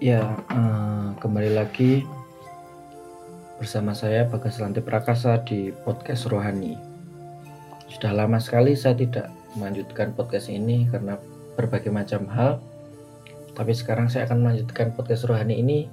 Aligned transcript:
Ya, 0.00 0.32
eh, 0.48 1.08
kembali 1.20 1.60
lagi 1.60 2.08
bersama 3.60 3.92
saya 3.92 4.24
Bagas 4.24 4.56
Lanti 4.56 4.80
Prakasa 4.80 5.44
di 5.44 5.76
podcast 5.76 6.24
Rohani. 6.32 6.72
Sudah 7.92 8.16
lama 8.16 8.40
sekali 8.40 8.72
saya 8.72 8.96
tidak 8.96 9.28
melanjutkan 9.60 10.16
podcast 10.16 10.48
ini 10.48 10.88
karena 10.88 11.20
berbagai 11.52 11.92
macam 11.92 12.24
hal. 12.32 12.64
Tapi 13.52 13.76
sekarang 13.76 14.08
saya 14.08 14.24
akan 14.24 14.40
melanjutkan 14.40 14.96
podcast 14.96 15.28
Rohani 15.28 15.60
ini. 15.60 15.84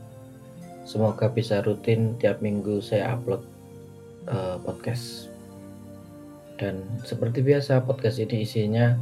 Semoga 0.87 1.27
bisa 1.27 1.59
rutin 1.59 2.15
tiap 2.15 2.39
minggu 2.39 2.79
saya 2.79 3.11
upload 3.11 3.43
uh, 4.31 4.55
podcast. 4.63 5.27
Dan 6.55 6.79
seperti 7.03 7.43
biasa 7.43 7.83
podcast 7.83 8.23
ini 8.23 8.47
isinya 8.47 8.95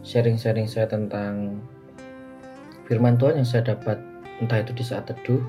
sharing-sharing 0.00 0.64
saya 0.64 0.88
tentang 0.88 1.60
firman 2.88 3.20
Tuhan 3.20 3.44
yang 3.44 3.44
saya 3.44 3.76
dapat 3.76 4.15
entah 4.40 4.60
itu 4.60 4.72
di 4.76 4.84
saat 4.84 5.08
teduh 5.08 5.40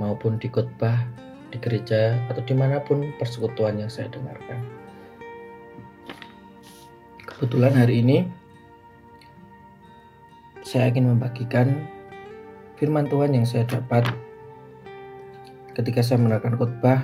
maupun 0.00 0.40
di 0.40 0.48
khotbah 0.48 1.04
di 1.48 1.56
gereja 1.60 2.16
atau 2.28 2.44
di 2.44 2.54
mana 2.56 2.80
pun 2.80 3.12
persekutuan 3.16 3.80
yang 3.80 3.88
saya 3.88 4.08
dengarkan. 4.12 4.60
Kebetulan 7.24 7.74
hari 7.76 8.04
ini 8.04 8.18
saya 10.66 10.92
ingin 10.92 11.16
membagikan 11.16 11.88
firman 12.76 13.08
Tuhan 13.08 13.32
yang 13.32 13.48
saya 13.48 13.64
dapat 13.64 14.04
ketika 15.72 16.04
saya 16.04 16.20
mendengarkan 16.20 16.58
khotbah 16.58 17.00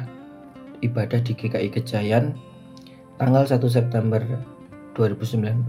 ibadah 0.85 1.23
di 1.23 1.33
GKI 1.33 1.73
Kejayan 1.73 2.37
tanggal 3.17 3.47
1 3.47 3.63
September 3.71 4.21
2019 4.99 5.65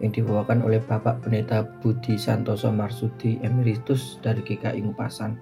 yang 0.00 0.12
dibawakan 0.12 0.60
oleh 0.60 0.80
Bapak 0.84 1.24
Pendeta 1.24 1.64
Budi 1.80 2.20
Santoso 2.20 2.68
Marsudi 2.68 3.40
Emeritus 3.40 4.20
dari 4.20 4.44
GKI 4.44 4.84
Ngupasan. 4.84 5.32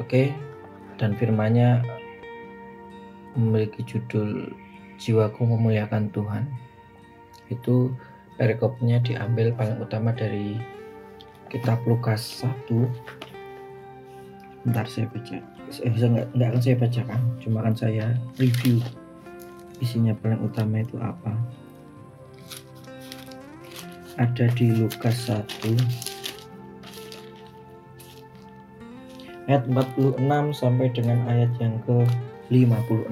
Oke, 0.00 0.32
dan 0.96 1.12
firmanya 1.18 1.84
memiliki 3.36 3.84
judul 3.84 4.48
Jiwaku 4.96 5.44
Memuliakan 5.44 6.08
Tuhan. 6.14 6.48
Itu 7.52 7.92
perikopnya 8.40 9.02
diambil 9.04 9.52
paling 9.52 9.82
utama 9.82 10.16
dari 10.16 10.56
kitab 11.52 11.84
Lukas 11.84 12.46
1. 12.46 14.64
Bentar 14.64 14.86
saya 14.88 15.10
baca. 15.10 15.36
Eh, 15.68 15.92
nggak, 15.92 16.32
nggak 16.32 16.48
akan 16.48 16.62
saya 16.64 16.76
bacakan, 16.80 17.20
cuma 17.44 17.60
akan 17.60 17.76
saya 17.76 18.16
review 18.40 18.80
isinya 19.78 20.10
paling 20.18 20.42
utama 20.42 20.82
itu 20.82 20.98
apa 20.98 21.30
ada 24.18 24.50
di 24.52 24.74
Lukas 24.74 25.30
1 25.30 25.46
ayat 29.48 29.64
46 29.70 30.20
sampai 30.52 30.92
dengan 30.92 31.24
ayat 31.30 31.48
yang 31.62 31.80
ke 31.86 32.04
56 32.52 33.08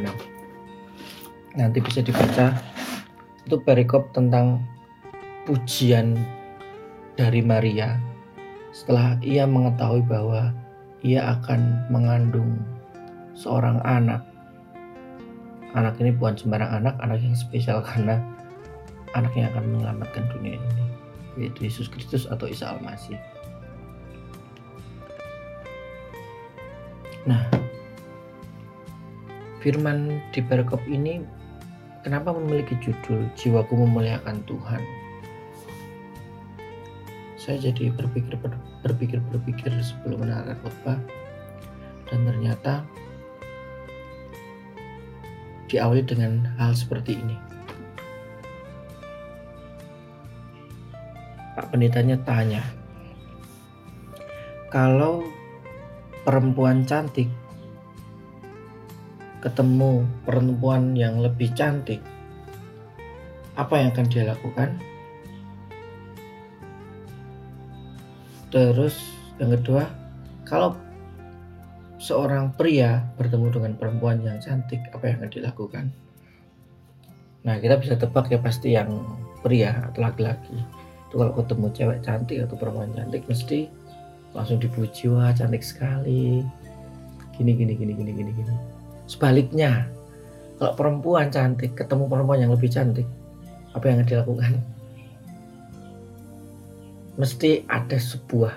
nanti 1.57 1.79
bisa 1.81 2.05
dibaca 2.05 2.53
itu 3.47 3.57
perikop 3.63 4.11
tentang 4.11 4.59
pujian 5.47 6.19
dari 7.15 7.41
Maria. 7.41 7.97
Setelah 8.75 9.17
ia 9.23 9.47
mengetahui 9.47 10.03
bahwa 10.05 10.51
ia 11.01 11.39
akan 11.39 11.87
mengandung 11.89 12.59
seorang 13.39 13.79
anak. 13.87 14.21
Anak 15.79 15.97
ini 16.03 16.11
bukan 16.11 16.35
sembarang 16.35 16.83
anak, 16.83 16.99
anak 16.99 17.23
yang 17.23 17.39
spesial 17.39 17.79
karena 17.81 18.19
anak 19.17 19.33
yang 19.33 19.49
akan 19.57 19.65
menyelamatkan 19.73 20.29
dunia 20.37 20.61
ini, 20.61 20.85
yaitu 21.41 21.67
Yesus 21.67 21.89
Kristus 21.89 22.29
atau 22.29 22.45
Isa 22.45 22.77
Al-Masih. 22.77 23.17
Nah, 27.27 27.43
firman 29.65 30.23
di 30.31 30.45
perikop 30.45 30.79
ini 30.87 31.27
kenapa 32.07 32.31
memiliki 32.31 32.79
judul 32.79 33.27
Jiwaku 33.35 33.75
Memuliakan 33.75 34.47
Tuhan? 34.47 34.79
Saya 37.35 37.59
jadi 37.59 37.91
berpikir 37.91 38.39
berpikir 38.87 39.19
berpikir 39.35 39.71
sebelum 39.83 40.23
mendengarkan 40.23 40.59
khotbah 40.63 40.99
dan 42.07 42.21
ternyata 42.23 42.87
diawali 45.67 46.07
dengan 46.07 46.47
hal 46.59 46.79
seperti 46.79 47.19
ini. 47.19 47.46
Pak 51.57 51.73
pendetanya 51.73 52.21
tanya, 52.21 52.61
kalau 54.69 55.25
perempuan 56.29 56.85
cantik 56.85 57.33
ketemu 59.41 60.05
perempuan 60.29 60.93
yang 60.93 61.23
lebih 61.25 61.49
cantik, 61.57 62.05
apa 63.57 63.73
yang 63.81 63.89
akan 63.95 64.07
dia 64.13 64.29
lakukan? 64.29 64.77
Terus 68.53 69.01
yang 69.41 69.57
kedua, 69.57 69.89
kalau 70.45 70.77
seorang 71.97 72.53
pria 72.53 73.01
bertemu 73.17 73.49
dengan 73.49 73.73
perempuan 73.81 74.21
yang 74.21 74.37
cantik, 74.45 74.85
apa 74.93 75.09
yang 75.09 75.25
akan 75.25 75.33
dilakukan? 75.33 75.85
Nah, 77.49 77.57
kita 77.63 77.79
bisa 77.79 77.95
tebak 77.95 78.27
ya 78.29 78.43
pasti 78.43 78.75
yang 78.75 78.93
pria 79.41 79.89
atau 79.89 80.03
laki-laki. 80.03 80.76
Itu 81.07 81.23
kalau 81.23 81.33
ketemu 81.39 81.67
cewek 81.73 81.99
cantik 82.03 82.39
atau 82.45 82.57
perempuan 82.59 82.91
cantik 82.95 83.23
mesti 83.31 83.71
langsung 84.37 84.61
dipuji, 84.61 85.09
wah 85.09 85.33
cantik 85.33 85.63
sekali. 85.65 86.45
Gini 87.37 87.53
gini 87.53 87.73
gini 87.77 87.93
gini 87.95 88.13
gini 88.13 88.31
gini. 88.33 88.55
Sebaliknya, 89.07 89.87
kalau 90.59 90.73
perempuan 90.75 91.31
cantik 91.31 91.79
ketemu 91.79 92.11
perempuan 92.11 92.43
yang 92.43 92.53
lebih 92.53 92.69
cantik, 92.69 93.07
apa 93.73 93.85
yang 93.87 94.03
dilakukan? 94.03 94.59
Mesti 97.17 97.65
ada 97.71 97.97
sebuah 97.97 98.53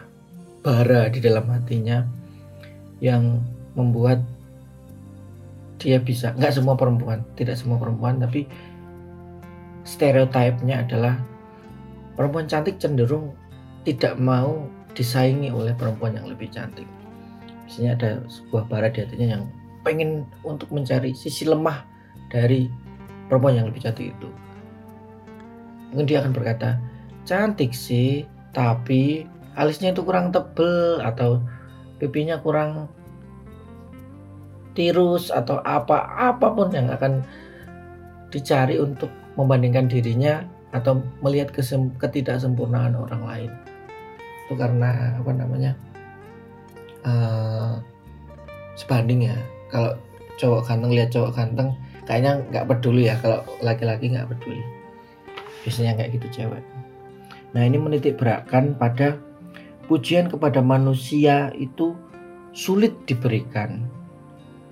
bara 0.59 1.07
di 1.07 1.23
dalam 1.23 1.47
hatinya 1.47 2.03
yang 2.99 3.39
membuat 3.79 4.19
dia 5.79 5.95
bisa 6.03 6.35
nggak 6.35 6.51
semua 6.51 6.75
perempuan 6.75 7.23
tidak 7.39 7.55
semua 7.55 7.79
perempuan 7.79 8.19
tapi 8.19 8.43
stereotipnya 9.87 10.83
adalah 10.83 11.15
perempuan 12.19 12.51
cantik 12.51 12.75
cenderung 12.83 13.31
tidak 13.87 14.19
mau 14.19 14.67
disaingi 14.91 15.47
oleh 15.55 15.71
perempuan 15.71 16.19
yang 16.19 16.27
lebih 16.27 16.51
cantik. 16.51 16.83
Misalnya 17.63 17.95
ada 17.95 18.11
sebuah 18.27 18.67
bara 18.67 18.91
di 18.91 18.99
hatinya 19.07 19.39
yang 19.39 19.43
pengen 19.87 20.27
untuk 20.43 20.67
mencari 20.75 21.15
sisi 21.15 21.47
lemah 21.47 21.87
dari 22.27 22.67
perempuan 23.31 23.55
yang 23.55 23.71
lebih 23.71 23.87
cantik 23.87 24.11
itu. 24.11 24.27
Mungkin 25.95 26.11
dia 26.11 26.19
akan 26.19 26.35
berkata 26.35 26.75
cantik 27.23 27.71
sih 27.71 28.27
tapi 28.51 29.23
alisnya 29.55 29.95
itu 29.95 30.03
kurang 30.03 30.35
tebel 30.35 30.99
atau 30.99 31.39
pipinya 32.03 32.35
kurang 32.43 32.91
tirus 34.75 35.31
atau 35.31 35.63
apa 35.63 36.03
apa 36.19 36.51
pun 36.51 36.67
yang 36.75 36.91
akan 36.91 37.23
dicari 38.27 38.75
untuk 38.75 39.07
membandingkan 39.39 39.87
dirinya 39.87 40.58
atau 40.69 41.01
melihat 41.25 41.49
kesem, 41.49 41.93
ketidaksempurnaan 41.97 42.93
orang 42.93 43.21
lain. 43.25 43.51
Itu 44.45 44.53
karena 44.57 45.17
apa 45.17 45.31
namanya 45.33 45.71
uh, 47.05 47.81
sebanding 48.77 49.29
ya. 49.29 49.37
Kalau 49.69 49.97
cowok 50.37 50.65
ganteng 50.65 50.91
lihat 50.93 51.09
cowok 51.13 51.31
ganteng 51.35 51.69
kayaknya 52.05 52.41
nggak 52.53 52.67
peduli 52.69 53.09
ya. 53.09 53.15
Kalau 53.21 53.41
laki-laki 53.65 54.13
nggak 54.13 54.29
peduli. 54.29 54.61
Biasanya 55.65 55.97
kayak 55.97 56.21
gitu 56.21 56.27
cewek. 56.43 56.63
Nah 57.53 57.61
ini 57.65 57.77
menitik 57.81 58.21
beratkan 58.21 58.77
pada 58.77 59.17
pujian 59.89 60.29
kepada 60.29 60.61
manusia 60.61 61.49
itu 61.57 61.97
sulit 62.53 62.93
diberikan 63.09 63.89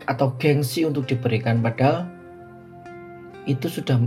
atau 0.05 0.33
gengsi 0.37 0.85
untuk 0.85 1.09
diberikan. 1.09 1.59
Padahal 1.59 2.05
itu 3.49 3.65
sudah 3.65 3.97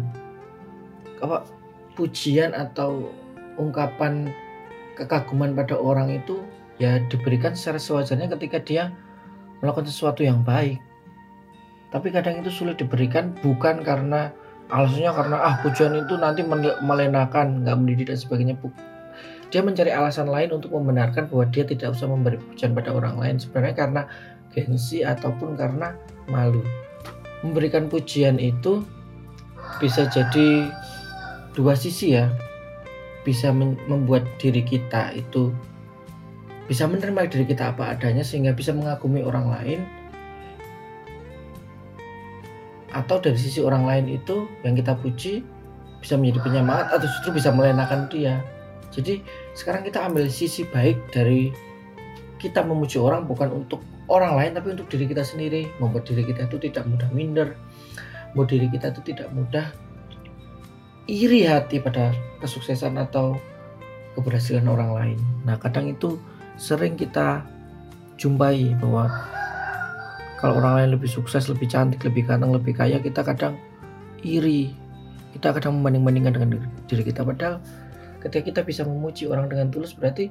apa 1.20 1.59
pujian 1.94 2.54
atau 2.54 3.10
ungkapan 3.58 4.30
kekaguman 4.96 5.52
pada 5.56 5.76
orang 5.76 6.12
itu 6.12 6.40
ya 6.80 7.00
diberikan 7.08 7.52
secara 7.52 7.80
sewajarnya 7.80 8.32
ketika 8.38 8.58
dia 8.60 8.94
melakukan 9.60 9.88
sesuatu 9.88 10.24
yang 10.24 10.40
baik 10.40 10.80
tapi 11.90 12.14
kadang 12.14 12.40
itu 12.40 12.50
sulit 12.54 12.78
diberikan 12.78 13.34
bukan 13.42 13.82
karena 13.82 14.30
alasannya 14.70 15.10
karena 15.10 15.36
ah 15.42 15.54
pujian 15.60 15.98
itu 15.98 16.14
nanti 16.14 16.46
melenakan 16.80 17.66
nggak 17.66 17.76
mendidik 17.76 18.06
dan 18.14 18.18
sebagainya 18.18 18.54
dia 19.50 19.66
mencari 19.66 19.90
alasan 19.90 20.30
lain 20.30 20.54
untuk 20.54 20.70
membenarkan 20.70 21.26
bahwa 21.26 21.44
dia 21.50 21.66
tidak 21.66 21.90
usah 21.98 22.06
memberi 22.06 22.38
pujian 22.38 22.70
pada 22.70 22.94
orang 22.94 23.18
lain 23.18 23.36
sebenarnya 23.42 23.74
karena 23.74 24.02
gengsi 24.54 25.02
ataupun 25.02 25.58
karena 25.58 25.98
malu. 26.30 26.62
Memberikan 27.42 27.90
pujian 27.90 28.38
itu 28.38 28.86
bisa 29.82 30.06
jadi 30.06 30.70
dua 31.54 31.74
sisi 31.74 32.14
ya. 32.14 32.30
bisa 33.20 33.52
membuat 33.52 34.24
diri 34.40 34.64
kita 34.64 35.12
itu 35.12 35.52
bisa 36.70 36.86
menerima 36.86 37.26
diri 37.26 37.44
kita 37.50 37.74
apa 37.74 37.92
adanya 37.92 38.22
sehingga 38.22 38.54
bisa 38.54 38.70
mengagumi 38.70 39.26
orang 39.26 39.50
lain. 39.50 39.80
Atau 42.94 43.18
dari 43.18 43.34
sisi 43.36 43.58
orang 43.58 43.84
lain 43.84 44.06
itu 44.06 44.46
yang 44.62 44.78
kita 44.78 44.94
puji 44.96 45.42
bisa 45.98 46.14
menjadi 46.16 46.46
penyemangat 46.46 46.96
atau 46.96 47.06
justru 47.10 47.42
bisa 47.42 47.50
melenakan 47.50 48.06
dia. 48.06 48.38
Jadi 48.94 49.18
sekarang 49.52 49.82
kita 49.82 50.00
ambil 50.06 50.30
sisi 50.30 50.62
baik 50.64 51.12
dari 51.12 51.50
kita 52.38 52.64
memuji 52.64 52.96
orang 52.96 53.28
bukan 53.28 53.52
untuk 53.52 53.84
orang 54.08 54.38
lain 54.38 54.54
tapi 54.54 54.72
untuk 54.78 54.88
diri 54.88 55.10
kita 55.10 55.26
sendiri. 55.26 55.66
Membuat 55.82 56.06
diri 56.06 56.22
kita 56.22 56.46
itu 56.46 56.56
tidak 56.70 56.86
mudah 56.86 57.10
minder. 57.10 57.52
Membuat 58.32 58.48
diri 58.48 58.66
kita 58.70 58.94
itu 58.94 59.02
tidak 59.10 59.28
mudah 59.34 59.89
iri 61.08 61.48
hati 61.48 61.80
pada 61.80 62.12
kesuksesan 62.40 62.96
atau 63.00 63.36
keberhasilan 64.18 64.66
orang 64.66 64.90
lain. 64.92 65.18
Nah, 65.46 65.56
kadang 65.56 65.88
itu 65.88 66.18
sering 66.60 66.98
kita 66.98 67.44
jumpai 68.20 68.76
bahwa 68.76 69.08
kalau 70.40 70.60
orang 70.60 70.84
lain 70.84 70.90
lebih 70.96 71.08
sukses, 71.08 71.48
lebih 71.48 71.68
cantik, 71.68 72.00
lebih 72.04 72.28
ganteng, 72.28 72.52
lebih 72.52 72.76
kaya, 72.76 73.00
kita 73.00 73.24
kadang 73.24 73.56
iri. 74.24 74.72
Kita 75.30 75.54
kadang 75.54 75.78
membanding-bandingkan 75.80 76.32
dengan 76.36 76.48
diri 76.90 77.06
kita 77.06 77.22
padahal 77.22 77.62
ketika 78.20 78.42
kita 78.52 78.60
bisa 78.66 78.82
memuji 78.84 79.30
orang 79.30 79.48
dengan 79.48 79.72
tulus 79.72 79.96
berarti 79.96 80.28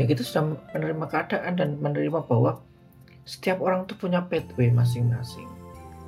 ya 0.00 0.08
kita 0.08 0.26
sudah 0.26 0.58
menerima 0.74 1.06
keadaan 1.06 1.52
dan 1.54 1.68
menerima 1.78 2.26
bahwa 2.26 2.58
setiap 3.28 3.60
orang 3.60 3.84
itu 3.84 3.94
punya 3.94 4.24
pathway 4.24 4.72
masing-masing. 4.72 5.46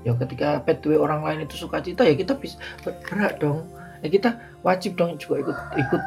Ya 0.08 0.16
ketika 0.16 0.64
pathway 0.64 0.96
orang 0.96 1.20
lain 1.20 1.44
itu 1.44 1.60
suka 1.60 1.84
cita 1.84 2.08
ya 2.08 2.16
kita 2.16 2.32
bisa 2.32 2.56
bergerak 2.80 3.38
dong 3.38 3.68
ya 4.00 4.08
kita 4.08 4.30
wajib 4.64 4.96
dong 4.96 5.16
juga 5.20 5.44
ikut 5.44 5.58
ikut 5.76 6.02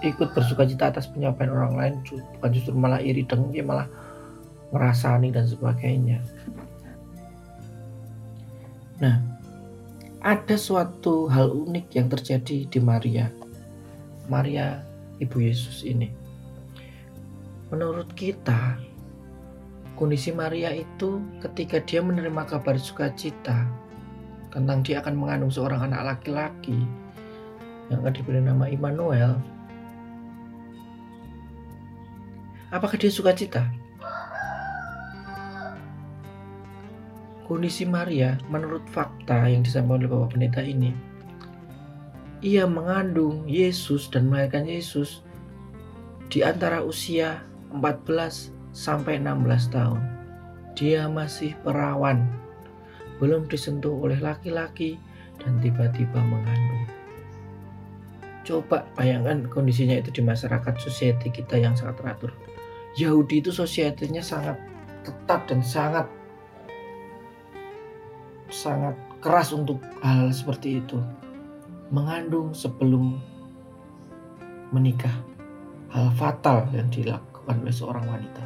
ikut 0.00 0.28
bersuka 0.32 0.64
cita 0.64 0.88
atas 0.88 1.08
pencapaian 1.08 1.52
orang 1.52 1.74
lain 1.76 1.94
bukan 2.36 2.50
justru 2.52 2.72
malah 2.72 3.00
iri 3.00 3.24
dengki 3.24 3.60
malah 3.60 3.88
merasani 4.70 5.34
dan 5.34 5.44
sebagainya. 5.44 6.22
Nah 9.02 9.20
ada 10.20 10.56
suatu 10.56 11.28
hal 11.32 11.48
unik 11.52 11.86
yang 11.96 12.08
terjadi 12.12 12.68
di 12.68 12.78
Maria 12.80 13.32
Maria 14.28 14.84
ibu 15.18 15.42
Yesus 15.42 15.82
ini. 15.82 16.08
Menurut 17.68 18.12
kita 18.14 18.78
kondisi 19.98 20.32
Maria 20.32 20.72
itu 20.72 21.20
ketika 21.44 21.76
dia 21.84 22.00
menerima 22.00 22.48
kabar 22.48 22.80
sukacita 22.80 23.68
tentang 24.50 24.80
dia 24.82 25.04
akan 25.04 25.14
mengandung 25.14 25.52
seorang 25.52 25.86
anak 25.86 26.16
laki-laki 26.16 26.88
yang 27.90 28.06
akan 28.06 28.14
diberi 28.14 28.40
nama 28.40 28.70
Immanuel, 28.70 29.34
apakah 32.70 32.96
dia 32.96 33.10
suka 33.10 33.34
cita? 33.34 33.66
Kondisi 37.50 37.82
Maria 37.82 38.38
menurut 38.46 38.86
fakta 38.94 39.50
yang 39.50 39.66
disampaikan 39.66 40.06
oleh 40.06 40.10
Bapak 40.14 40.38
Pendeta 40.38 40.62
ini, 40.62 40.94
ia 42.40 42.62
mengandung 42.62 43.42
Yesus 43.50 44.06
dan 44.06 44.30
melahirkan 44.30 44.70
Yesus 44.70 45.26
di 46.30 46.46
antara 46.46 46.78
usia 46.86 47.42
14 47.74 48.54
sampai 48.70 49.18
16 49.18 49.74
tahun. 49.74 49.98
Dia 50.78 51.10
masih 51.10 51.58
perawan, 51.66 52.22
belum 53.18 53.50
disentuh 53.50 53.98
oleh 53.98 54.22
laki-laki 54.22 54.94
dan 55.42 55.58
tiba-tiba 55.58 56.22
mengandung. 56.22 56.99
Coba 58.50 58.82
bayangkan 58.98 59.46
kondisinya 59.46 59.94
itu 59.94 60.10
di 60.10 60.26
masyarakat 60.26 60.74
society 60.82 61.30
kita 61.30 61.54
yang 61.54 61.78
sangat 61.78 62.02
teratur. 62.02 62.34
Yahudi 62.98 63.38
itu 63.46 63.54
society-nya 63.54 64.26
sangat 64.26 64.58
ketat 65.06 65.46
dan 65.46 65.62
sangat 65.62 66.10
sangat 68.50 68.98
keras 69.22 69.54
untuk 69.54 69.78
hal 70.02 70.34
seperti 70.34 70.82
itu. 70.82 70.98
Mengandung 71.94 72.50
sebelum 72.50 73.22
menikah. 74.74 75.14
Hal 75.94 76.10
fatal 76.18 76.66
yang 76.74 76.90
dilakukan 76.90 77.54
oleh 77.62 77.70
seorang 77.70 78.02
wanita. 78.02 78.42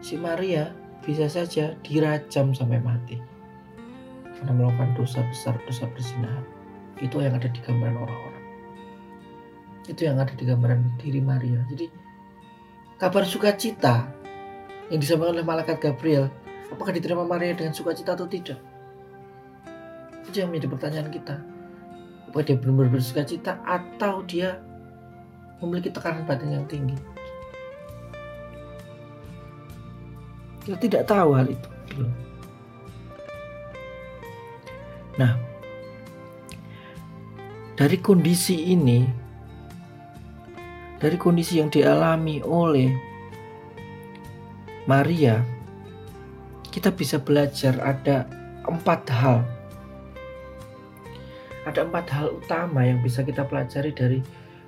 Si 0.00 0.16
Maria 0.16 0.72
bisa 1.04 1.28
saja 1.28 1.76
dirajam 1.84 2.56
sampai 2.56 2.80
mati 2.80 3.20
karena 4.40 4.56
melakukan 4.56 4.96
dosa 4.96 5.20
besar, 5.28 5.60
dosa 5.68 5.84
berzinahan 5.92 6.61
itu 7.00 7.16
yang 7.22 7.38
ada 7.38 7.48
di 7.48 7.60
gambaran 7.62 7.96
orang-orang. 7.96 8.44
Itu 9.88 10.00
yang 10.04 10.20
ada 10.20 10.34
di 10.34 10.44
gambaran 10.44 11.00
diri 11.00 11.20
Maria. 11.22 11.64
Jadi 11.70 11.86
kabar 13.00 13.24
sukacita 13.24 14.06
yang 14.92 15.00
disampaikan 15.00 15.40
oleh 15.40 15.46
malaikat 15.46 15.80
Gabriel 15.80 16.28
apakah 16.72 16.92
diterima 16.92 17.24
Maria 17.24 17.56
dengan 17.56 17.72
sukacita 17.72 18.16
atau 18.16 18.28
tidak? 18.28 18.60
Itu 20.28 20.40
yang 20.44 20.52
menjadi 20.52 20.68
pertanyaan 20.72 21.10
kita. 21.12 21.36
Apakah 22.28 22.44
dia 22.48 22.56
benar-benar 22.56 22.96
bersukacita 22.96 23.60
atau 23.64 24.24
dia 24.24 24.56
memiliki 25.60 25.92
tekanan 25.92 26.24
batin 26.24 26.56
yang 26.56 26.66
tinggi? 26.70 26.96
Kita 30.62 30.78
tidak 30.78 31.10
tahu 31.10 31.36
hal 31.36 31.50
itu. 31.50 31.68
Nah 35.20 35.51
dari 37.72 37.96
kondisi 37.96 38.68
ini, 38.76 39.00
dari 41.00 41.16
kondisi 41.16 41.56
yang 41.56 41.72
dialami 41.72 42.44
oleh 42.44 42.92
Maria, 44.84 45.40
kita 46.68 46.92
bisa 46.92 47.16
belajar 47.16 47.78
ada 47.80 48.28
empat 48.68 49.08
hal. 49.08 49.40
Ada 51.64 51.86
empat 51.86 52.06
hal 52.10 52.28
utama 52.42 52.82
yang 52.84 53.00
bisa 53.00 53.22
kita 53.22 53.46
pelajari 53.46 53.94
dari 53.94 54.18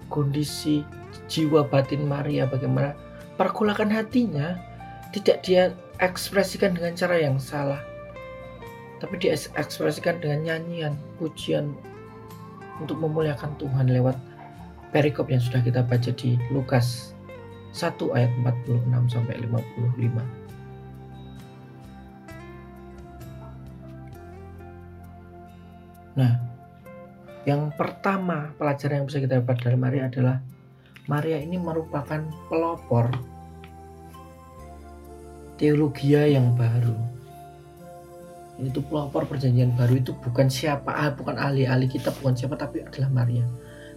kondisi 0.09 0.81
jiwa 1.29 1.67
batin 1.67 2.07
Maria, 2.07 2.49
bagaimana 2.49 2.95
pergolakan 3.37 3.91
hatinya 3.91 4.57
tidak 5.13 5.43
dia 5.45 5.75
ekspresikan 6.01 6.73
dengan 6.75 6.95
cara 6.97 7.19
yang 7.21 7.37
salah, 7.37 7.83
tapi 9.03 9.19
dia 9.19 9.35
ekspresikan 9.35 10.23
dengan 10.23 10.47
nyanyian, 10.47 10.95
pujian, 11.19 11.75
untuk 12.83 12.99
memuliakan 12.99 13.55
Tuhan 13.59 13.87
lewat 13.91 14.17
perikop 14.95 15.31
yang 15.31 15.43
sudah 15.43 15.63
kita 15.63 15.83
baca 15.83 16.11
di 16.15 16.39
Lukas 16.55 17.15
1 17.75 17.99
ayat 18.15 18.31
46 18.43 19.11
sampai 19.11 19.35
55. 19.43 20.45
Nah, 26.15 26.39
yang 27.43 27.75
pertama 27.75 28.55
pelajaran 28.55 29.03
yang 29.03 29.07
bisa 29.11 29.19
kita 29.19 29.43
dapat 29.43 29.59
dari 29.59 29.75
Maria 29.75 30.07
adalah 30.07 30.39
Maria 31.11 31.43
ini 31.43 31.59
merupakan 31.59 32.23
pelopor 32.47 33.11
teologia 35.59 36.25
yang 36.31 36.55
baru 36.55 37.14
itu 38.63 38.79
pelopor 38.87 39.27
perjanjian 39.27 39.75
baru 39.75 39.99
itu 39.99 40.15
bukan 40.23 40.47
siapa 40.47 40.95
ah, 40.95 41.11
bukan 41.11 41.35
ahli-ahli 41.35 41.91
kita 41.91 42.15
bukan 42.23 42.39
siapa 42.39 42.55
tapi 42.55 42.87
adalah 42.87 43.11
Maria. 43.11 43.45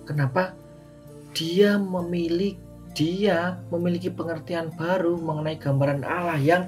Kenapa? 0.08 0.58
Dia 1.38 1.78
memiliki 1.78 2.68
dia 2.98 3.62
memiliki 3.70 4.10
pengertian 4.10 4.74
baru 4.74 5.22
mengenai 5.22 5.62
gambaran 5.62 6.02
Allah 6.02 6.42
yang 6.42 6.66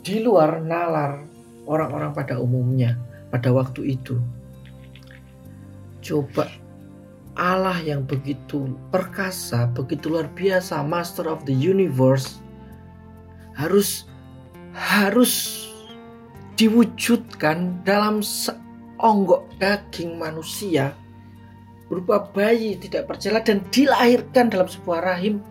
di 0.00 0.24
luar 0.24 0.64
nalar 0.64 1.28
orang-orang 1.68 2.16
pada 2.16 2.40
umumnya 2.40 2.96
pada 3.28 3.52
waktu 3.52 4.00
itu. 4.00 4.16
Coba 6.00 6.48
Allah 7.36 7.76
yang 7.84 8.08
begitu 8.08 8.76
perkasa, 8.88 9.68
begitu 9.76 10.08
luar 10.08 10.32
biasa, 10.32 10.80
master 10.80 11.28
of 11.28 11.44
the 11.44 11.52
universe 11.52 12.40
harus 13.52 14.08
harus 14.72 15.61
diwujudkan 16.56 17.82
dalam 17.82 18.20
seonggok 18.20 19.48
daging 19.56 20.16
manusia 20.20 20.92
berupa 21.92 22.24
bayi 22.32 22.80
tidak 22.80 23.04
bercela 23.04 23.44
dan 23.44 23.60
dilahirkan 23.68 24.48
dalam 24.48 24.64
sebuah 24.64 25.04
rahim 25.04 25.44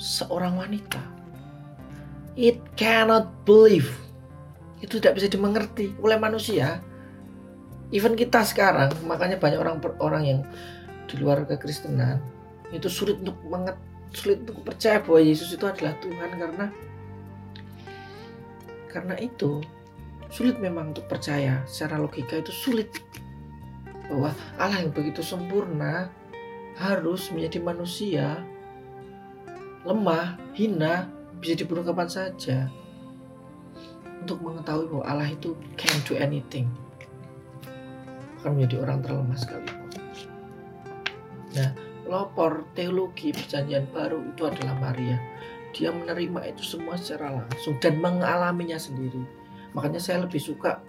seorang 0.00 0.56
wanita. 0.56 1.02
It 2.38 2.62
cannot 2.78 3.44
believe. 3.44 3.90
Itu 4.78 5.02
tidak 5.02 5.20
bisa 5.20 5.28
dimengerti 5.28 5.92
oleh 6.00 6.16
manusia. 6.16 6.80
Even 7.92 8.14
kita 8.14 8.46
sekarang, 8.46 8.94
makanya 9.04 9.36
banyak 9.36 9.58
orang 9.58 9.76
orang 9.98 10.22
yang 10.24 10.40
di 11.10 11.20
luar 11.20 11.44
kekristenan 11.44 12.22
itu 12.72 12.86
sulit 12.88 13.20
untuk 13.20 13.36
menget, 13.48 13.76
sulit 14.12 14.44
untuk 14.44 14.60
percaya 14.64 15.00
bahwa 15.04 15.20
Yesus 15.20 15.52
itu 15.52 15.64
adalah 15.68 15.96
Tuhan 16.00 16.30
karena 16.36 16.66
karena 18.98 19.14
itu, 19.22 19.62
sulit 20.26 20.58
memang 20.58 20.90
untuk 20.90 21.06
percaya. 21.06 21.62
Secara 21.70 22.02
logika 22.02 22.34
itu 22.34 22.50
sulit. 22.50 22.90
bahwa 24.08 24.32
Allah 24.56 24.88
yang 24.88 24.92
begitu 24.96 25.20
sempurna 25.20 26.08
harus 26.80 27.28
menjadi 27.28 27.60
manusia 27.60 28.40
lemah, 29.84 30.40
hina, 30.56 31.12
bisa 31.38 31.60
dibunuh 31.60 31.84
kapan 31.84 32.08
saja. 32.08 32.72
Untuk 34.24 34.40
mengetahui 34.40 34.88
bahwa 34.90 35.04
Allah 35.04 35.28
itu 35.28 35.52
can 35.76 35.92
do 36.08 36.16
anything. 36.16 36.72
Akan 38.40 38.56
menjadi 38.56 38.80
orang 38.82 39.04
terlemah 39.04 39.36
sekali 39.36 39.78
nah 41.56 41.72
pelopor 42.04 42.68
teologi 42.76 43.32
perjanjian 43.32 43.88
baru 43.92 44.20
itu 44.20 44.42
adalah 44.44 44.76
Maria 44.76 45.16
dia 45.78 45.94
menerima 45.94 46.50
itu 46.50 46.66
semua 46.66 46.98
secara 46.98 47.38
langsung 47.38 47.78
dan 47.78 48.02
mengalaminya 48.02 48.74
sendiri. 48.74 49.22
Makanya 49.78 50.02
saya 50.02 50.26
lebih 50.26 50.42
suka 50.42 50.82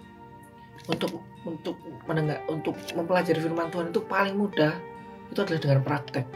untuk 0.90 1.22
untuk 1.46 1.78
mendengar 2.10 2.42
untuk 2.50 2.74
mempelajari 2.98 3.38
firman 3.38 3.70
Tuhan 3.70 3.94
itu 3.94 4.02
paling 4.02 4.34
mudah. 4.34 4.74
Itu 5.30 5.46
adalah 5.46 5.62
dengan 5.62 5.80
praktek. 5.86 6.26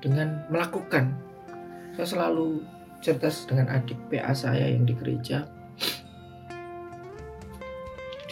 Dengan 0.00 0.48
melakukan. 0.48 1.12
Saya 2.00 2.08
selalu 2.08 2.64
cerita 3.04 3.28
dengan 3.44 3.68
adik 3.76 4.00
PA 4.08 4.32
saya 4.32 4.64
yang 4.72 4.88
di 4.88 4.96
gereja. 4.96 5.44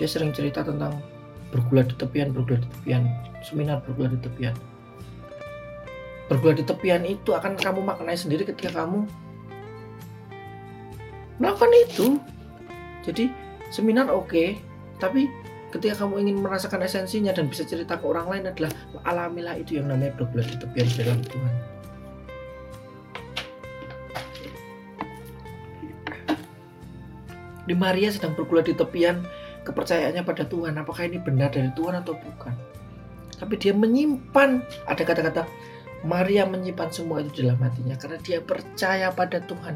Dia 0.00 0.08
sering 0.08 0.32
cerita 0.32 0.64
tentang 0.64 0.96
bergulat 1.52 1.92
di 1.92 1.96
tepian 2.00 2.32
bergulat 2.32 2.64
di 2.64 2.70
tepian 2.72 3.04
seminar 3.44 3.84
bergulat 3.84 4.16
di 4.16 4.20
tepian 4.24 4.56
bergulat 6.28 6.60
di 6.60 6.64
tepian 6.68 7.02
itu 7.08 7.32
akan 7.32 7.56
kamu 7.56 7.80
maknai 7.80 8.14
sendiri 8.14 8.44
ketika 8.44 8.84
kamu 8.84 9.08
melakukan 11.40 11.72
itu. 11.88 12.06
Jadi 13.02 13.32
seminar 13.72 14.12
oke 14.12 14.28
okay, 14.28 14.48
tapi 15.00 15.32
ketika 15.72 16.04
kamu 16.04 16.28
ingin 16.28 16.36
merasakan 16.44 16.84
esensinya 16.84 17.32
dan 17.32 17.48
bisa 17.48 17.64
cerita 17.64 17.96
ke 17.96 18.04
orang 18.04 18.28
lain 18.28 18.44
adalah 18.52 18.72
alamilah 19.08 19.56
itu 19.56 19.80
yang 19.80 19.88
namanya 19.88 20.12
bergulat 20.20 20.48
di 20.52 20.56
tepian 20.60 20.88
dalam 21.00 21.20
Tuhan. 21.24 21.54
Di 27.68 27.76
Maria 27.76 28.08
sedang 28.08 28.32
bergulat 28.32 28.64
di 28.68 28.76
tepian 28.76 29.20
kepercayaannya 29.64 30.24
pada 30.24 30.48
Tuhan 30.48 30.72
apakah 30.80 31.04
ini 31.04 31.20
benar 31.20 31.52
dari 31.52 31.68
Tuhan 31.76 32.00
atau 32.00 32.16
bukan? 32.16 32.56
Tapi 33.36 33.54
dia 33.60 33.76
menyimpan 33.76 34.64
ada 34.88 35.02
kata-kata 35.04 35.44
Maria 36.06 36.46
menyimpan 36.46 36.90
semua 36.94 37.18
itu 37.22 37.42
dalam 37.42 37.58
hatinya 37.58 37.98
karena 37.98 38.18
dia 38.22 38.38
percaya 38.38 39.10
pada 39.10 39.42
Tuhan 39.42 39.74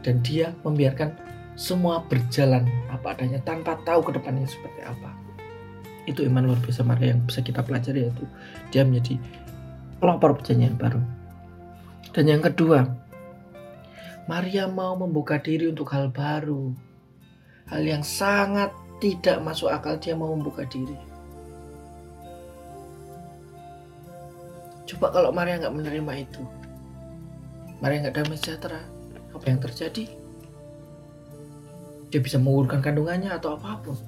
dan 0.00 0.20
dia 0.24 0.56
membiarkan 0.64 1.12
semua 1.54 2.02
berjalan 2.04 2.66
apa 2.90 3.14
adanya 3.14 3.38
tanpa 3.44 3.78
tahu 3.84 4.10
ke 4.10 4.16
depannya 4.16 4.48
seperti 4.48 4.80
apa. 4.82 5.10
Itu 6.04 6.24
iman 6.24 6.48
luar 6.48 6.60
biasa 6.60 6.84
Maria 6.84 7.16
yang 7.16 7.24
bisa 7.24 7.40
kita 7.40 7.64
pelajari 7.64 8.08
yaitu 8.08 8.24
dia 8.72 8.84
menjadi 8.84 9.16
pelopor 10.00 10.36
perjanjian 10.36 10.76
baru. 10.76 11.00
Dan 12.12 12.24
yang 12.28 12.42
kedua, 12.44 12.84
Maria 14.28 14.68
mau 14.68 14.96
membuka 14.96 15.36
diri 15.40 15.68
untuk 15.68 15.92
hal 15.92 16.08
baru. 16.12 16.72
Hal 17.68 17.82
yang 17.84 18.04
sangat 18.04 18.72
tidak 19.00 19.40
masuk 19.40 19.72
akal 19.72 19.96
dia 19.96 20.12
mau 20.16 20.32
membuka 20.32 20.64
diri. 20.68 21.13
Coba 24.94 25.10
kalau 25.10 25.30
Maria 25.34 25.58
nggak 25.58 25.74
menerima 25.74 26.12
itu, 26.22 26.42
Maria 27.82 28.06
nggak 28.06 28.16
damai 28.22 28.38
sejahtera, 28.38 28.80
apa 29.34 29.44
yang 29.50 29.58
terjadi? 29.58 30.24
dia 32.14 32.22
bisa 32.22 32.38
mengurungkan 32.38 32.78
kandungannya 32.78 33.26
atau 33.34 33.58
apa 33.58 33.74
pun. 33.82 33.98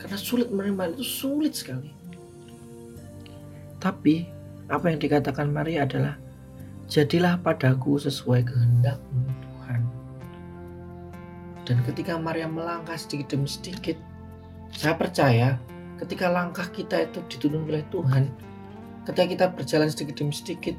Karena 0.00 0.16
sulit 0.16 0.48
menerima 0.48 0.96
itu 0.96 1.04
sulit 1.04 1.52
sekali. 1.52 1.92
Tapi 3.76 4.24
apa 4.72 4.88
yang 4.88 4.96
dikatakan 4.96 5.52
Maria 5.52 5.84
adalah 5.84 6.16
jadilah 6.88 7.36
padaku 7.44 8.00
sesuai 8.00 8.40
kehendakmu 8.48 9.28
Tuhan. 9.44 9.80
Dan 11.68 11.84
ketika 11.84 12.16
Maria 12.16 12.48
melangkah 12.48 12.96
sedikit 12.96 13.36
demi 13.36 13.44
sedikit, 13.44 14.00
saya 14.72 14.96
percaya 14.96 15.60
ketika 16.00 16.32
langkah 16.32 16.64
kita 16.72 17.04
itu 17.04 17.20
dituntun 17.28 17.68
oleh 17.68 17.84
Tuhan, 17.92 18.32
ketika 19.04 19.26
kita 19.28 19.46
berjalan 19.52 19.92
sedikit 19.92 20.24
demi 20.24 20.32
sedikit, 20.32 20.72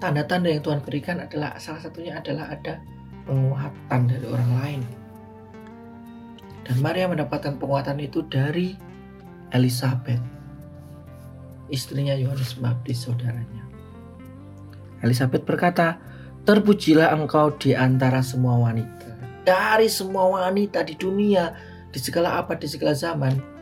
tanda-tanda 0.00 0.48
yang 0.48 0.64
Tuhan 0.64 0.80
berikan 0.80 1.20
adalah 1.20 1.60
salah 1.60 1.84
satunya 1.84 2.16
adalah 2.16 2.56
ada 2.56 2.80
penguatan 3.28 4.00
dari 4.08 4.26
orang 4.26 4.52
lain. 4.64 4.82
Dan 6.66 6.76
Maria 6.82 7.06
mendapatkan 7.06 7.60
penguatan 7.60 8.00
itu 8.02 8.24
dari 8.26 8.74
Elizabeth, 9.54 10.18
istrinya 11.70 12.16
Yohanes 12.16 12.58
Baptis 12.58 13.06
saudaranya. 13.06 13.62
Elizabeth 15.04 15.46
berkata, 15.46 16.00
Terpujilah 16.46 17.10
engkau 17.10 17.50
di 17.58 17.74
antara 17.74 18.22
semua 18.22 18.54
wanita. 18.70 19.18
Dari 19.42 19.90
semua 19.90 20.30
wanita 20.46 20.86
di 20.86 20.94
dunia, 20.94 21.50
di 21.90 21.98
segala 21.98 22.38
apa, 22.38 22.54
di 22.54 22.70
segala 22.70 22.94
zaman, 22.94 23.55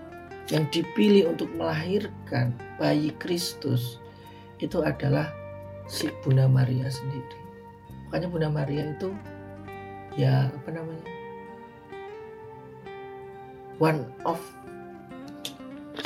yang 0.53 0.69
dipilih 0.69 1.33
untuk 1.33 1.49
melahirkan 1.57 2.53
bayi 2.77 3.15
Kristus, 3.17 4.03
itu 4.61 4.85
adalah 4.85 5.33
si 5.89 6.13
Bunda 6.21 6.45
Maria 6.49 6.89
sendiri. 6.89 7.39
Makanya 8.09 8.29
Bunda 8.29 8.49
Maria 8.53 8.93
itu 8.93 9.11
ya 10.15 10.47
apa 10.47 10.71
namanya 10.71 11.07
one 13.83 14.07
of 14.23 14.39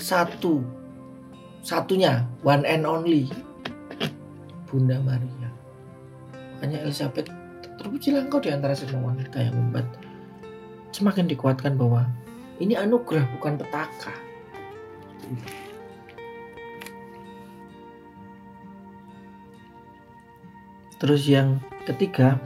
satu 0.00 0.64
satunya 1.61 2.25
one 2.40 2.64
and 2.64 2.88
only 2.88 3.28
Bunda 4.64 4.97
Maria 5.04 5.49
makanya 6.57 6.88
Elizabeth 6.88 7.28
terpujilah 7.76 8.25
engkau 8.25 8.40
di 8.40 8.49
antara 8.49 8.73
semua 8.73 9.12
wanita 9.12 9.37
yang 9.37 9.54
membuat 9.54 9.87
semakin 10.97 11.28
dikuatkan 11.28 11.76
bahwa 11.76 12.09
ini 12.59 12.75
anugerah 12.75 13.28
bukan 13.37 13.61
petaka 13.61 14.16
terus 20.99 21.30
yang 21.30 21.62
ketiga 21.87 22.42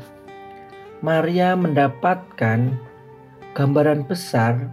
Maria 1.03 1.59
mendapatkan 1.59 2.79
gambaran 3.59 4.07
besar 4.07 4.71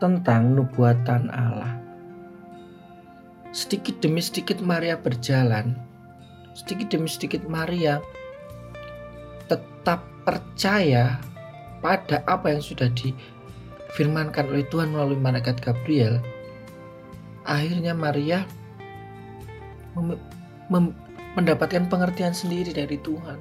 tentang 0.00 0.56
nubuatan 0.56 1.28
Allah. 1.28 1.76
Sedikit 3.52 4.00
demi 4.00 4.24
sedikit 4.24 4.64
Maria 4.64 4.96
berjalan, 4.96 5.76
sedikit 6.56 6.96
demi 6.96 7.10
sedikit 7.12 7.44
Maria 7.44 8.00
tetap 9.52 10.00
percaya 10.24 11.20
pada 11.84 12.24
apa 12.24 12.56
yang 12.56 12.62
sudah 12.64 12.88
difirmankan 12.96 14.48
oleh 14.48 14.64
Tuhan 14.72 14.96
melalui 14.96 15.20
malaikat 15.20 15.60
Gabriel. 15.60 16.24
Akhirnya 17.44 17.96
Maria 17.96 18.44
mendapatkan 21.34 21.88
pengertian 21.90 22.36
sendiri 22.36 22.70
dari 22.70 23.00
Tuhan 23.00 23.40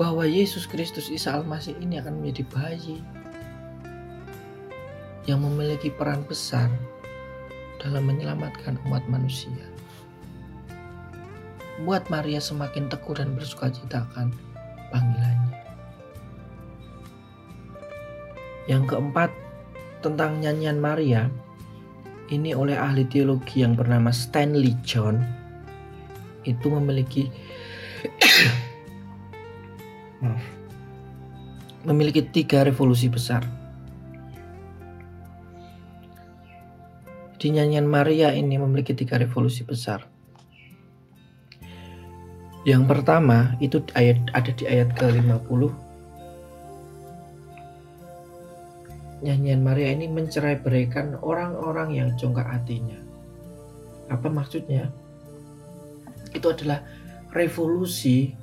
bahwa 0.00 0.24
Yesus 0.24 0.64
Kristus 0.66 1.12
Isa 1.12 1.36
Al-Masih 1.36 1.76
ini 1.78 2.00
akan 2.00 2.18
menjadi 2.18 2.42
bayi 2.50 2.98
yang 5.28 5.44
memiliki 5.44 5.92
peran 5.92 6.26
besar 6.26 6.66
dalam 7.78 8.06
menyelamatkan 8.10 8.78
umat 8.88 9.04
manusia. 9.06 9.62
Buat 11.82 12.10
Maria 12.10 12.38
semakin 12.38 12.90
teguh 12.90 13.14
dan 13.14 13.34
bersuka 13.34 13.70
cita 13.70 14.06
akan 14.10 14.34
panggilannya. 14.90 15.58
Yang 18.70 18.94
keempat, 18.94 19.30
tentang 20.02 20.42
nyanyian 20.42 20.78
Maria, 20.78 21.30
ini 22.32 22.56
oleh 22.56 22.80
ahli 22.80 23.04
teologi 23.04 23.60
yang 23.60 23.76
bernama 23.76 24.08
Stanley 24.08 24.72
John, 24.80 25.20
itu 26.48 26.72
memiliki 26.72 27.28
memiliki 31.88 32.24
tiga 32.24 32.64
revolusi 32.64 33.12
besar. 33.12 33.44
Di 37.36 37.50
nyanyian 37.50 37.90
Maria 37.90 38.30
ini 38.32 38.56
memiliki 38.56 38.96
tiga 38.96 39.20
revolusi 39.20 39.66
besar. 39.66 40.08
Yang 42.62 42.86
pertama 42.86 43.58
itu 43.58 43.82
ayat 43.98 44.22
ada 44.38 44.54
di 44.54 44.70
ayat 44.70 44.94
ke-50. 44.94 45.81
Nyanyian 49.22 49.62
Maria 49.62 49.94
ini 49.94 50.10
mencerai 50.10 50.58
beraikan 50.58 51.14
orang-orang 51.22 51.94
yang 51.94 52.08
congkak 52.18 52.46
hatinya. 52.46 52.98
Apa 54.10 54.26
maksudnya? 54.26 54.90
Itu 56.34 56.50
adalah 56.50 56.82
revolusi 57.30 58.34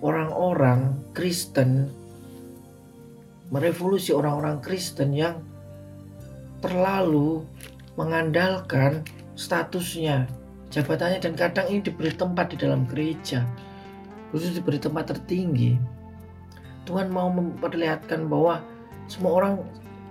orang-orang 0.00 1.12
Kristen 1.12 1.92
merevolusi 3.50 4.10
orang-orang 4.10 4.58
Kristen 4.58 5.14
yang 5.14 5.38
terlalu 6.58 7.46
mengandalkan 7.94 9.06
statusnya, 9.38 10.26
jabatannya 10.72 11.22
dan 11.22 11.34
kadang 11.38 11.66
ini 11.70 11.80
diberi 11.84 12.10
tempat 12.10 12.52
di 12.52 12.56
dalam 12.58 12.88
gereja, 12.90 13.46
khusus 14.34 14.56
diberi 14.56 14.82
tempat 14.82 15.14
tertinggi. 15.14 15.78
Tuhan 16.86 17.10
mau 17.10 17.30
memperlihatkan 17.30 18.26
bahwa 18.26 18.62
semua 19.06 19.32
orang 19.42 19.54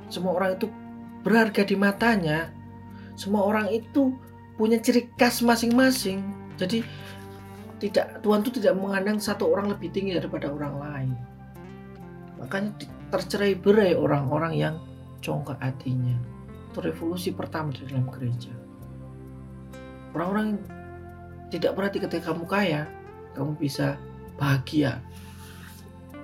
semua 0.10 0.38
orang 0.38 0.58
itu 0.60 0.68
berharga 1.26 1.66
di 1.66 1.76
matanya. 1.76 2.54
Semua 3.18 3.48
orang 3.48 3.72
itu 3.72 4.14
punya 4.56 4.78
ciri 4.78 5.10
khas 5.18 5.42
masing-masing. 5.42 6.22
Jadi 6.56 6.86
tidak 7.82 8.24
Tuhan 8.24 8.40
itu 8.46 8.52
tidak 8.62 8.76
mengandang 8.80 9.20
satu 9.20 9.52
orang 9.52 9.72
lebih 9.72 9.92
tinggi 9.92 10.16
daripada 10.16 10.48
orang 10.52 10.76
lain. 10.80 11.12
Makanya 12.40 12.72
tercerai 13.12 13.58
berai 13.58 13.98
orang-orang 13.98 14.54
yang 14.56 14.76
congkak 15.20 15.60
hatinya. 15.60 16.16
Itu 16.72 16.84
revolusi 16.84 17.32
pertama 17.32 17.72
di 17.72 17.84
dalam 17.88 18.08
gereja. 18.12 18.52
Orang-orang 20.16 20.60
tidak 21.52 21.76
berarti 21.76 21.98
ketika 22.00 22.32
kamu 22.32 22.48
kaya, 22.48 22.88
kamu 23.36 23.56
bisa 23.60 24.00
bahagia. 24.40 25.00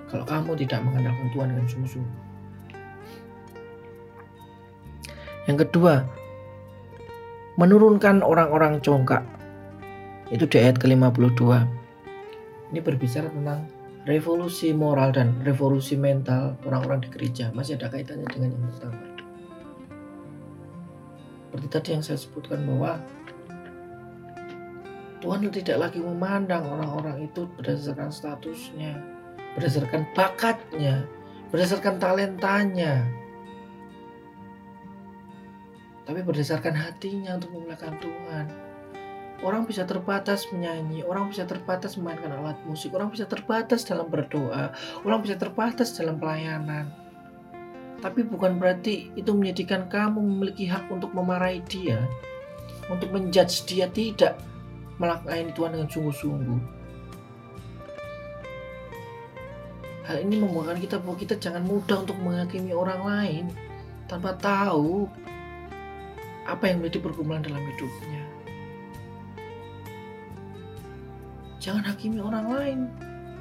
Kalau 0.08 0.24
kamu 0.28 0.56
tidak 0.60 0.84
mengandalkan 0.84 1.28
Tuhan 1.32 1.48
dengan 1.56 1.66
sungguh-sungguh. 1.68 2.31
Yang 5.50 5.68
kedua, 5.68 6.06
menurunkan 7.58 8.22
orang-orang 8.22 8.78
congkak. 8.78 9.26
Itu 10.30 10.48
di 10.48 10.56
ayat 10.62 10.80
ke-52. 10.80 11.42
Ini 12.72 12.80
berbicara 12.80 13.28
tentang 13.28 13.68
revolusi 14.08 14.72
moral 14.72 15.12
dan 15.12 15.36
revolusi 15.44 15.98
mental 15.98 16.56
orang-orang 16.64 17.04
di 17.04 17.08
gereja. 17.12 17.52
Masih 17.52 17.76
ada 17.76 17.92
kaitannya 17.92 18.26
dengan 18.30 18.56
yang 18.56 18.64
pertama. 18.72 19.02
Seperti 21.52 21.66
tadi 21.68 21.88
yang 21.92 22.02
saya 22.02 22.16
sebutkan 22.16 22.64
bahwa 22.64 22.96
Tuhan 25.20 25.52
tidak 25.52 25.78
lagi 25.78 26.00
memandang 26.00 26.64
orang-orang 26.66 27.28
itu 27.28 27.46
berdasarkan 27.54 28.10
statusnya, 28.10 28.98
berdasarkan 29.54 30.02
bakatnya, 30.16 31.06
berdasarkan 31.54 32.00
talentanya, 32.00 33.06
tapi 36.02 36.20
berdasarkan 36.22 36.74
hatinya 36.74 37.38
untuk 37.38 37.54
memuliakan 37.54 37.94
Tuhan. 38.02 38.46
Orang 39.42 39.66
bisa 39.66 39.82
terbatas 39.82 40.46
menyanyi, 40.54 41.02
orang 41.02 41.26
bisa 41.34 41.42
terbatas 41.42 41.98
memainkan 41.98 42.30
alat 42.30 42.54
musik, 42.62 42.94
orang 42.94 43.10
bisa 43.10 43.26
terbatas 43.26 43.82
dalam 43.82 44.06
berdoa, 44.06 44.70
orang 45.02 45.18
bisa 45.18 45.34
terbatas 45.34 45.98
dalam 45.98 46.22
pelayanan. 46.22 46.86
Tapi 47.98 48.22
bukan 48.22 48.58
berarti 48.58 49.10
itu 49.18 49.30
menjadikan 49.34 49.90
kamu 49.90 50.22
memiliki 50.22 50.70
hak 50.70 50.86
untuk 50.90 51.10
memarahi 51.10 51.58
dia, 51.66 51.98
untuk 52.86 53.10
menjudge 53.10 53.66
dia 53.66 53.90
tidak 53.90 54.38
melakukan 55.02 55.50
Tuhan 55.54 55.70
dengan 55.74 55.90
sungguh-sungguh. 55.90 56.60
Hal 60.02 60.18
ini 60.18 60.34
membuatkan 60.38 60.82
kita 60.82 60.98
bahwa 60.98 61.14
kita 61.18 61.34
jangan 61.38 61.62
mudah 61.62 62.02
untuk 62.02 62.18
menghakimi 62.18 62.74
orang 62.74 63.00
lain 63.06 63.44
tanpa 64.10 64.34
tahu 64.34 65.06
apa 66.46 66.64
yang 66.66 66.82
menjadi 66.82 66.98
pergumulan 67.04 67.42
dalam 67.42 67.62
hidupnya. 67.62 68.22
Jangan 71.62 71.86
hakimi 71.86 72.18
orang 72.18 72.46
lain 72.50 72.78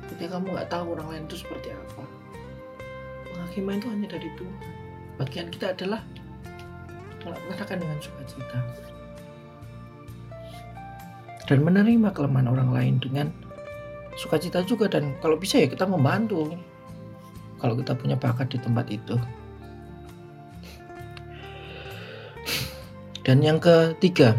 ketika 0.05 0.37
kamu 0.37 0.53
nggak 0.53 0.69
tahu 0.69 0.93
orang 0.93 1.07
lain 1.09 1.23
itu 1.25 1.41
seperti 1.41 1.73
apa. 1.73 2.03
Penghakiman 3.25 3.81
itu 3.81 3.87
hanya 3.89 4.07
dari 4.13 4.29
Tuhan. 4.37 4.61
Bagian 5.17 5.47
kita 5.49 5.73
adalah 5.73 6.01
mengatakan 7.21 7.77
dengan 7.77 7.97
sukacita 8.01 8.57
dan 11.51 11.67
menerima 11.67 12.09
kelemahan 12.15 12.47
orang 12.47 12.69
lain 12.71 12.95
dengan 13.03 13.27
sukacita 14.15 14.63
juga 14.63 14.87
dan 14.87 15.13
kalau 15.19 15.35
bisa 15.35 15.59
ya 15.59 15.67
kita 15.67 15.83
membantu 15.83 16.55
kalau 17.59 17.77
kita 17.77 17.93
punya 17.93 18.17
bakat 18.17 18.49
di 18.49 18.57
tempat 18.57 18.87
itu. 18.89 19.19
Dan 23.31 23.39
yang 23.39 23.63
ketiga, 23.63 24.35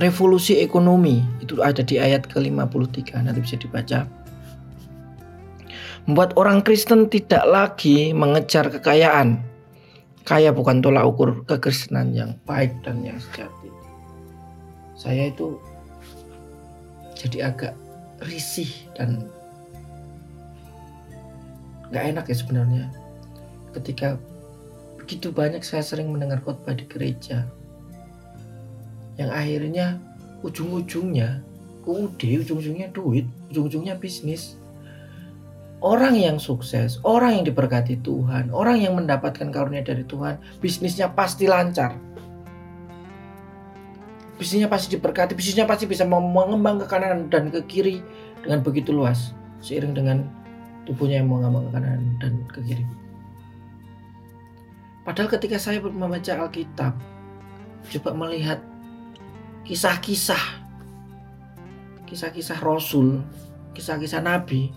revolusi 0.00 0.64
ekonomi 0.64 1.20
itu 1.44 1.60
ada 1.60 1.84
di 1.84 2.00
ayat 2.00 2.24
ke-53 2.24 3.20
nanti 3.20 3.36
bisa 3.44 3.60
dibaca. 3.60 4.08
Membuat 6.08 6.32
orang 6.40 6.64
Kristen 6.64 7.12
tidak 7.12 7.44
lagi 7.44 8.16
mengejar 8.16 8.72
kekayaan. 8.72 9.44
Kaya 10.24 10.56
bukan 10.56 10.80
tolak 10.80 11.04
ukur 11.04 11.44
kekristenan 11.44 12.16
yang 12.16 12.32
baik 12.48 12.72
dan 12.80 13.04
yang 13.04 13.20
sejati. 13.20 13.68
Saya 14.96 15.28
itu 15.28 15.60
jadi 17.20 17.52
agak 17.52 17.76
risih 18.24 18.72
dan 18.96 19.28
nggak 21.92 22.04
enak 22.16 22.24
ya 22.24 22.36
sebenarnya 22.40 22.84
ketika 23.76 24.16
begitu 24.96 25.28
banyak 25.28 25.60
saya 25.60 25.84
sering 25.84 26.08
mendengar 26.08 26.40
khotbah 26.40 26.72
di 26.72 26.88
gereja 26.88 27.44
yang 29.20 29.28
akhirnya 29.28 30.00
ujung-ujungnya 30.40 31.44
UUD, 31.84 32.20
ujung-ujungnya 32.44 32.88
duit, 32.92 33.28
ujung-ujungnya 33.52 34.00
bisnis. 34.00 34.56
Orang 35.80 36.12
yang 36.16 36.36
sukses, 36.36 37.00
orang 37.04 37.40
yang 37.40 37.44
diberkati 37.48 38.04
Tuhan, 38.04 38.52
orang 38.52 38.84
yang 38.84 38.96
mendapatkan 39.00 39.48
karunia 39.48 39.80
dari 39.80 40.04
Tuhan, 40.04 40.36
bisnisnya 40.60 41.08
pasti 41.12 41.48
lancar. 41.48 41.96
Bisnisnya 44.36 44.68
pasti 44.68 44.96
diberkati, 44.96 45.32
bisnisnya 45.32 45.64
pasti 45.64 45.88
bisa 45.88 46.04
mengembang 46.04 46.80
ke 46.84 46.86
kanan 46.88 47.32
dan 47.32 47.48
ke 47.48 47.64
kiri 47.64 48.04
dengan 48.44 48.60
begitu 48.60 48.92
luas, 48.92 49.32
seiring 49.64 49.96
dengan 49.96 50.24
tubuhnya 50.84 51.24
yang 51.24 51.32
mengembang 51.32 51.68
ke 51.68 51.72
kanan 51.76 52.00
dan 52.20 52.32
ke 52.48 52.60
kiri. 52.60 52.84
Padahal 55.04 55.32
ketika 55.32 55.56
saya 55.56 55.80
membaca 55.80 56.32
Alkitab, 56.44 56.92
coba 57.88 58.10
melihat 58.12 58.60
kisah-kisah 59.64 60.60
kisah-kisah 62.10 62.58
Rasul, 62.58 63.22
kisah-kisah 63.78 64.18
Nabi. 64.18 64.74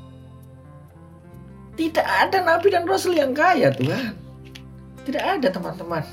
Tidak 1.74 2.06
ada 2.06 2.46
Nabi 2.46 2.70
dan 2.70 2.86
Rasul 2.86 3.18
yang 3.18 3.34
kaya 3.34 3.74
Tuhan. 3.74 4.14
Tidak 5.10 5.20
ada 5.20 5.50
teman-teman. 5.50 6.06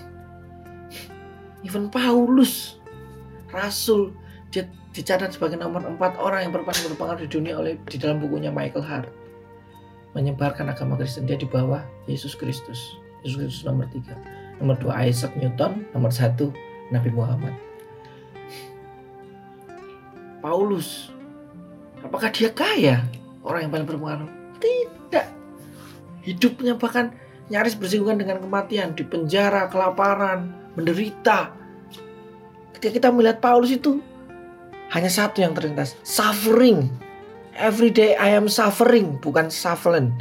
Even 1.61 1.93
Paulus, 1.93 2.81
Rasul, 3.53 4.17
dia 4.49 4.65
dicatat 4.97 5.37
sebagai 5.37 5.61
nomor 5.61 5.85
empat 5.85 6.17
orang 6.17 6.49
yang 6.49 6.53
paling 6.57 6.97
berpengaruh 6.97 7.21
di 7.21 7.29
dunia 7.29 7.61
oleh 7.61 7.77
di 7.85 8.01
dalam 8.01 8.25
bukunya 8.25 8.49
Michael 8.49 8.83
Hart. 8.83 9.13
Menyebarkan 10.17 10.73
agama 10.73 10.97
Kristen 10.97 11.29
dia 11.29 11.37
di 11.37 11.47
bawah 11.47 11.85
Yesus 12.09 12.33
Kristus. 12.33 12.81
Yesus 13.23 13.37
Kristus 13.37 13.63
nomor 13.69 13.87
tiga. 13.93 14.17
Nomor 14.59 14.81
dua 14.81 15.05
Isaac 15.05 15.37
Newton, 15.37 15.85
nomor 15.93 16.09
satu 16.09 16.49
Nabi 16.89 17.13
Muhammad. 17.13 17.70
Paulus. 20.41 21.13
Apakah 22.01 22.33
dia 22.33 22.49
kaya? 22.51 23.05
Orang 23.45 23.69
yang 23.69 23.73
paling 23.73 23.89
berpengaruh? 23.89 24.29
Tidak. 24.61 25.27
Hidupnya 26.25 26.77
bahkan 26.77 27.13
nyaris 27.53 27.77
bersinggungan 27.77 28.21
dengan 28.21 28.41
kematian, 28.41 28.97
di 28.97 29.05
penjara, 29.05 29.69
kelaparan, 29.69 30.53
menderita. 30.77 31.53
Ketika 32.77 32.91
kita 32.97 33.09
melihat 33.13 33.41
Paulus 33.41 33.73
itu 33.73 34.01
hanya 34.93 35.13
satu 35.13 35.45
yang 35.45 35.53
terlintas, 35.53 35.97
suffering. 36.03 36.89
Every 37.57 37.93
day 37.93 38.17
I 38.17 38.33
am 38.33 38.49
suffering, 38.49 39.21
bukan 39.21 39.53
suffering. 39.53 40.17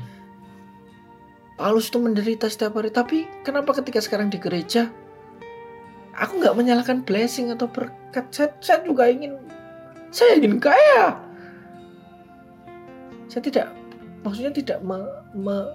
Paulus 1.55 1.91
itu 1.91 1.99
menderita 1.99 2.47
setiap 2.47 2.79
hari, 2.79 2.91
tapi 2.91 3.27
kenapa 3.43 3.75
ketika 3.79 3.99
sekarang 3.99 4.31
di 4.31 4.39
gereja 4.39 4.91
aku 6.19 6.43
nggak 6.43 6.55
menyalahkan 6.55 7.03
blessing 7.03 7.51
atau 7.51 7.67
berkat. 7.71 8.27
Saya, 8.31 8.51
saya 8.59 8.79
juga 8.83 9.07
ingin 9.07 9.35
saya 10.09 10.41
ingin 10.41 10.57
kaya. 10.57 11.17
Saya 13.29 13.41
tidak, 13.45 13.67
maksudnya 14.25 14.49
tidak 14.49 14.81
me, 14.81 14.97
me, 15.37 15.73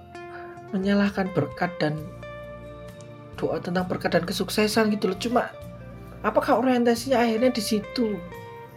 menyalahkan 0.75 1.31
berkat 1.31 1.71
dan 1.79 1.95
doa 3.39 3.59
tentang 3.63 3.87
berkat 3.87 4.11
dan 4.11 4.23
kesuksesan 4.27 4.91
gitu 4.91 5.11
loh. 5.11 5.19
Cuma 5.19 5.43
apakah 6.23 6.59
orientasinya 6.59 7.23
akhirnya 7.23 7.55
di 7.55 7.63
situ? 7.63 8.19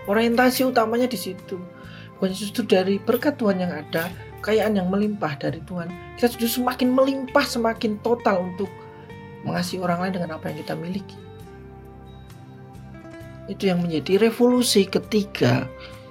Orientasi 0.06 0.62
utamanya 0.62 1.10
di 1.10 1.18
situ. 1.18 1.58
Bukan 2.18 2.34
justru 2.34 2.66
dari 2.66 2.98
berkat 3.02 3.38
Tuhan 3.38 3.62
yang 3.62 3.70
ada, 3.74 4.10
kekayaan 4.42 4.78
yang 4.78 4.90
melimpah 4.90 5.38
dari 5.38 5.58
Tuhan. 5.66 5.90
Kita 6.18 6.34
justru 6.38 6.62
semakin 6.62 6.90
melimpah, 6.94 7.46
semakin 7.46 7.98
total 8.02 8.46
untuk 8.54 8.70
mengasihi 9.42 9.82
orang 9.82 10.06
lain 10.06 10.14
dengan 10.22 10.30
apa 10.38 10.50
yang 10.50 10.58
kita 10.62 10.74
miliki 10.74 11.27
itu 13.48 13.68
yang 13.68 13.80
menjadi 13.82 14.28
revolusi 14.28 14.84
ketiga 14.86 15.66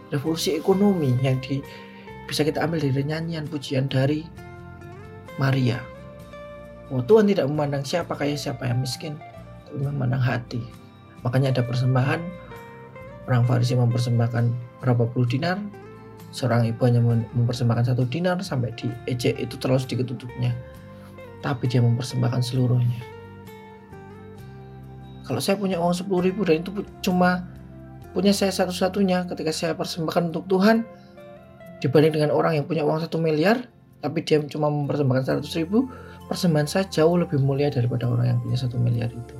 revolusi 0.09 0.57
ekonomi 0.57 1.13
yang 1.23 1.39
di, 1.39 1.63
bisa 2.25 2.43
kita 2.43 2.65
ambil 2.65 2.81
dari 2.83 3.05
nyanyian 3.05 3.45
pujian 3.47 3.87
dari 3.87 4.25
Maria 5.39 5.79
oh 6.89 7.05
Tuhan 7.05 7.29
tidak 7.29 7.45
memandang 7.47 7.85
siapa 7.87 8.17
kaya 8.17 8.35
siapa 8.35 8.65
yang 8.67 8.81
miskin 8.81 9.15
tapi 9.67 9.83
memandang 9.83 10.23
hati. 10.23 10.63
Makanya 11.27 11.51
ada 11.51 11.63
persembahan. 11.67 12.23
Orang 13.27 13.43
Farisi 13.43 13.75
mempersembahkan 13.75 14.55
berapa 14.79 15.03
puluh 15.11 15.27
dinar, 15.27 15.59
seorang 16.31 16.63
ibu 16.63 16.79
hanya 16.87 17.03
mempersembahkan 17.35 17.91
satu 17.91 18.07
dinar 18.07 18.39
sampai 18.39 18.71
di 18.79 18.87
ejek 19.11 19.35
itu 19.35 19.59
terlalu 19.59 19.83
sedikit 19.83 20.07
tutupnya. 20.15 20.55
Tapi 21.43 21.67
dia 21.67 21.83
mempersembahkan 21.83 22.39
seluruhnya. 22.39 23.03
Kalau 25.27 25.43
saya 25.43 25.59
punya 25.59 25.75
uang 25.77 25.91
sepuluh 25.91 26.23
ribu 26.23 26.47
dan 26.47 26.63
itu 26.63 26.71
cuma 27.03 27.43
punya 28.15 28.31
saya 28.31 28.49
satu-satunya 28.55 29.27
ketika 29.27 29.51
saya 29.51 29.75
persembahkan 29.75 30.31
untuk 30.31 30.47
Tuhan 30.47 30.87
dibanding 31.83 32.17
dengan 32.17 32.31
orang 32.33 32.57
yang 32.57 32.65
punya 32.65 32.87
uang 32.87 33.03
satu 33.03 33.19
miliar 33.19 33.67
tapi 33.99 34.23
dia 34.23 34.39
cuma 34.47 34.71
mempersembahkan 34.71 35.41
100 35.41 35.59
ribu 35.59 35.89
persembahan 36.29 36.69
saya 36.69 36.85
jauh 36.87 37.17
lebih 37.17 37.41
mulia 37.41 37.67
daripada 37.67 38.07
orang 38.07 38.37
yang 38.37 38.39
punya 38.39 38.57
satu 38.57 38.77
miliar 38.79 39.09
itu. 39.11 39.35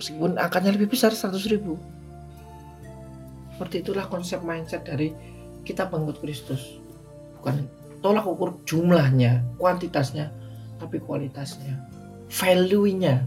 Meskipun 0.00 0.40
angkanya 0.40 0.76
lebih 0.76 0.92
besar 0.92 1.12
100 1.12 1.34
ribu. 1.52 1.76
Seperti 3.52 3.80
itulah 3.80 4.06
konsep 4.08 4.44
mindset 4.44 4.84
dari 4.84 5.12
kita 5.64 5.88
pengikut 5.88 6.20
Kristus. 6.20 6.78
Bukan 7.40 7.64
tolak 8.04 8.28
ukur 8.28 8.60
jumlahnya 8.68 9.42
kuantitasnya 9.58 10.30
tapi 10.76 11.00
kualitasnya 11.00 11.80
value-nya 12.28 13.24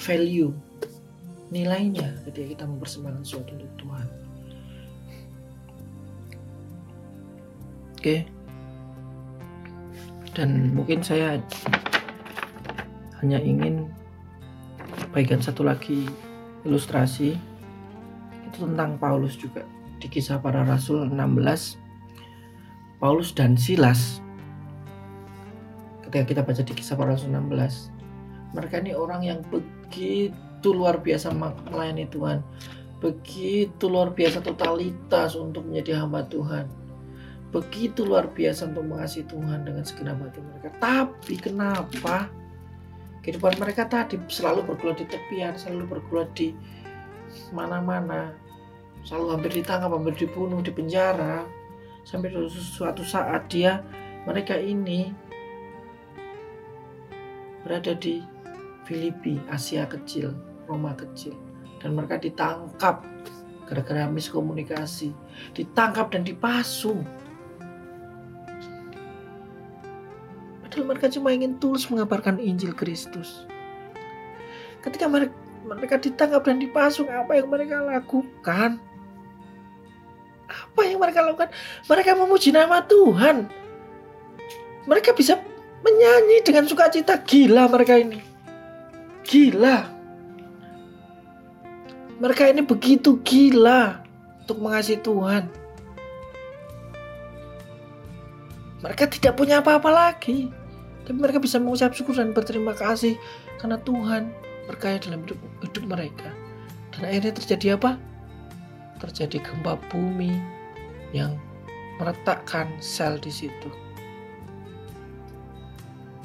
value 0.00 0.56
nilainya 1.52 2.16
ketika 2.24 2.46
kita 2.56 2.64
mempersembahkan 2.64 3.22
sesuatu 3.26 3.52
untuk 3.58 3.72
Tuhan. 3.76 4.06
Oke. 8.00 8.16
Dan 10.32 10.72
mungkin 10.72 11.04
saya 11.04 11.36
hanya 13.20 13.38
ingin 13.42 13.90
bagikan 15.12 15.42
satu 15.42 15.66
lagi 15.66 16.08
ilustrasi. 16.64 17.36
Itu 18.48 18.64
tentang 18.64 18.96
Paulus 18.96 19.36
juga. 19.36 19.66
Di 20.00 20.08
kisah 20.08 20.40
para 20.40 20.64
rasul 20.64 21.12
16 21.12 21.76
Paulus 22.96 23.36
dan 23.36 23.52
Silas 23.52 24.24
ketika 26.08 26.24
kita 26.24 26.40
baca 26.40 26.62
di 26.64 26.72
kisah 26.72 26.96
para 26.96 27.12
rasul 27.12 27.36
16 27.36 28.56
mereka 28.56 28.80
ini 28.80 28.96
orang 28.96 29.20
yang 29.20 29.40
begitu 29.52 29.79
luar 30.60 31.00
biasa 31.00 31.32
melayani 31.32 32.06
Tuhan 32.12 32.44
begitu 33.00 33.88
luar 33.88 34.12
biasa 34.12 34.44
totalitas 34.44 35.32
untuk 35.34 35.64
menjadi 35.64 36.04
hamba 36.04 36.28
Tuhan 36.28 36.68
begitu 37.50 38.06
luar 38.06 38.30
biasa 38.30 38.70
untuk 38.70 38.86
mengasihi 38.86 39.26
Tuhan 39.26 39.66
dengan 39.66 39.82
segenap 39.82 40.22
hati 40.22 40.38
mereka. 40.38 40.70
Tapi 40.78 41.34
kenapa 41.34 42.30
kehidupan 43.26 43.58
mereka 43.58 43.90
tadi 43.90 44.16
selalu 44.30 44.70
bergulat 44.70 45.02
di 45.02 45.06
tepian, 45.10 45.58
selalu 45.58 45.98
bergulat 45.98 46.30
di 46.38 46.54
mana-mana, 47.50 48.30
selalu 49.02 49.26
hampir 49.34 49.50
ditangkap, 49.60 49.90
hampir 49.90 50.14
dibunuh, 50.14 50.62
di 50.62 50.70
penjara, 50.70 51.42
sampai 52.06 52.30
suatu 52.54 53.02
saat 53.02 53.50
dia 53.50 53.82
mereka 54.24 54.54
ini 54.54 55.10
berada 57.66 57.92
di 57.98 58.22
Filipi, 58.90 59.38
Asia 59.46 59.86
kecil, 59.86 60.34
Roma 60.66 60.98
kecil, 60.98 61.38
dan 61.78 61.94
mereka 61.94 62.18
ditangkap 62.18 63.06
gara-gara 63.70 64.10
miskomunikasi, 64.10 65.14
ditangkap 65.54 66.10
dan 66.10 66.26
dipasung 66.26 67.06
Padahal 70.70 70.86
mereka 70.86 71.10
cuma 71.10 71.34
ingin 71.34 71.58
tulus 71.58 71.90
mengabarkan 71.90 72.38
Injil 72.38 72.70
Kristus. 72.70 73.42
Ketika 74.86 75.10
mereka, 75.10 75.34
mereka 75.66 75.98
ditangkap 75.98 76.46
dan 76.46 76.62
dipasung, 76.62 77.10
apa 77.10 77.34
yang 77.34 77.50
mereka 77.50 77.82
lakukan? 77.82 78.78
Apa 80.46 80.80
yang 80.86 81.02
mereka 81.02 81.26
lakukan? 81.26 81.50
Mereka 81.90 82.14
memuji 82.14 82.54
nama 82.54 82.86
Tuhan. 82.86 83.50
Mereka 84.86 85.10
bisa 85.18 85.42
menyanyi 85.82 86.38
dengan 86.46 86.70
sukacita. 86.70 87.18
Gila 87.18 87.66
mereka 87.66 87.98
ini. 87.98 88.29
Gila. 89.24 89.78
Mereka 92.20 92.52
ini 92.52 92.60
begitu 92.60 93.16
gila 93.24 94.04
untuk 94.44 94.60
mengasihi 94.60 95.00
Tuhan. 95.00 95.48
Mereka 98.80 99.08
tidak 99.12 99.36
punya 99.36 99.60
apa-apa 99.60 99.88
lagi. 99.88 100.52
Tapi 101.04 101.16
mereka 101.16 101.40
bisa 101.40 101.56
mengucap 101.56 101.96
syukur 101.96 102.16
dan 102.16 102.36
berterima 102.36 102.76
kasih 102.76 103.16
karena 103.60 103.80
Tuhan 103.82 104.32
berkaya 104.68 105.00
dalam 105.00 105.24
hidup, 105.24 105.40
hidup 105.64 105.84
mereka. 105.88 106.28
Dan 106.92 107.08
akhirnya 107.08 107.32
terjadi 107.34 107.80
apa? 107.80 107.96
Terjadi 109.00 109.40
gempa 109.40 109.80
bumi 109.88 110.36
yang 111.16 111.34
meretakkan 111.98 112.68
sel 112.80 113.16
di 113.20 113.32
situ. 113.32 113.68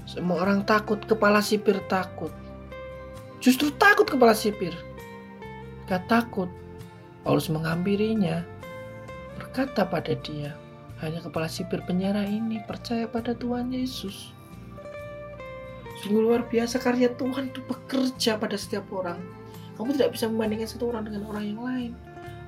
Semua 0.06 0.46
orang 0.46 0.64
takut, 0.64 1.02
kepala 1.04 1.42
sipir 1.42 1.82
takut. 1.92 2.32
Justru 3.46 3.70
takut 3.78 4.10
kepala 4.10 4.34
sipir. 4.34 4.74
Gak 5.86 6.10
takut. 6.10 6.50
Paulus 7.22 7.46
menghampirinya, 7.46 8.42
berkata 9.38 9.86
pada 9.86 10.18
dia, 10.18 10.58
hanya 11.06 11.22
kepala 11.22 11.46
sipir 11.46 11.78
penjara 11.86 12.26
ini 12.26 12.58
percaya 12.66 13.06
pada 13.06 13.38
Tuhan 13.38 13.70
Yesus. 13.70 14.34
Sungguh 16.02 16.26
luar 16.26 16.50
biasa 16.50 16.82
karya 16.82 17.14
Tuhan 17.22 17.54
itu 17.54 17.62
bekerja 17.70 18.42
pada 18.42 18.58
setiap 18.58 18.90
orang. 18.90 19.22
Kamu 19.78 19.94
tidak 19.94 20.18
bisa 20.18 20.26
membandingkan 20.26 20.66
satu 20.66 20.90
orang 20.90 21.06
dengan 21.06 21.30
orang 21.30 21.46
yang 21.46 21.62
lain. 21.62 21.92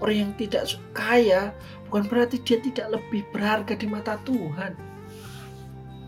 Orang 0.02 0.18
yang 0.18 0.32
tidak 0.34 0.66
kaya 0.98 1.54
bukan 1.90 2.10
berarti 2.10 2.42
dia 2.42 2.58
tidak 2.58 2.98
lebih 2.98 3.22
berharga 3.30 3.78
di 3.78 3.86
mata 3.86 4.18
Tuhan. 4.26 4.74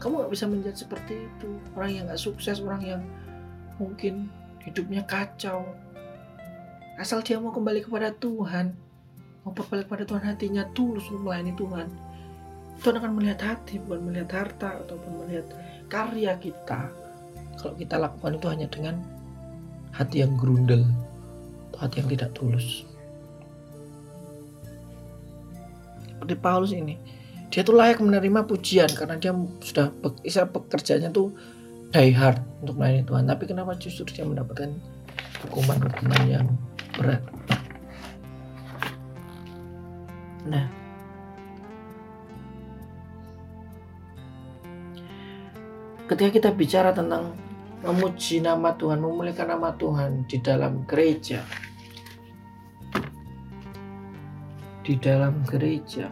Kamu 0.02 0.13
nggak 0.25 0.34
bisa 0.34 0.49
menjadi 0.49 0.82
seperti 0.82 1.30
itu. 1.30 1.62
Orang 1.78 1.93
yang 1.93 2.04
nggak 2.10 2.21
sukses, 2.21 2.58
orang 2.58 2.82
yang 2.82 3.02
mungkin 3.78 4.34
hidupnya 4.69 5.03
kacau. 5.03 5.65
Asal 6.95 7.25
dia 7.25 7.41
mau 7.41 7.49
kembali 7.49 7.84
kepada 7.84 8.13
Tuhan, 8.13 8.75
mau 9.43 9.51
berbalik 9.51 9.89
kepada 9.89 10.05
Tuhan 10.05 10.23
hatinya 10.23 10.63
tulus 10.77 11.08
untuk 11.10 11.27
melayani 11.27 11.53
Tuhan. 11.58 11.88
Tuhan 12.79 12.95
akan 12.95 13.12
melihat 13.17 13.39
hati, 13.43 13.82
bukan 13.84 14.08
melihat 14.08 14.29
harta 14.45 14.79
ataupun 14.86 15.25
melihat 15.25 15.47
karya 15.89 16.38
kita 16.38 16.93
kalau 17.60 17.75
kita 17.75 17.99
lakukan 17.99 18.39
itu 18.39 18.47
hanya 18.47 18.67
dengan 18.71 18.95
hati 19.91 20.23
yang 20.23 20.38
grundel 20.39 20.88
atau 21.73 21.79
hati 21.84 21.99
yang 21.99 22.10
tidak 22.15 22.32
tulus 22.32 22.88
seperti 26.05 26.36
Paulus 26.39 26.71
ini 26.71 26.95
dia 27.49 27.65
tuh 27.65 27.75
layak 27.75 27.99
menerima 27.99 28.45
pujian 28.45 28.88
karena 28.93 29.17
dia 29.17 29.34
sudah 29.60 29.89
bisa 30.21 30.45
tuh 31.10 31.34
die 31.89 32.13
hard 32.13 32.41
untuk 32.62 32.78
melayani 32.78 33.06
Tuhan 33.06 33.23
tapi 33.25 33.43
kenapa 33.49 33.73
justru 33.78 34.06
dia 34.10 34.25
mendapatkan 34.25 34.69
hukuman-hukuman 35.45 36.21
yang 36.30 36.45
berat 36.97 37.23
nah 40.45 40.65
ketika 46.10 46.30
kita 46.34 46.49
bicara 46.58 46.89
tentang 46.89 47.38
memuji 47.80 48.43
nama 48.43 48.75
Tuhan, 48.75 48.99
memuliakan 48.99 49.47
nama 49.56 49.69
Tuhan 49.78 50.28
di 50.28 50.38
dalam 50.43 50.84
gereja. 50.84 51.45
Di 54.84 54.93
dalam 54.97 55.45
gereja. 55.47 56.12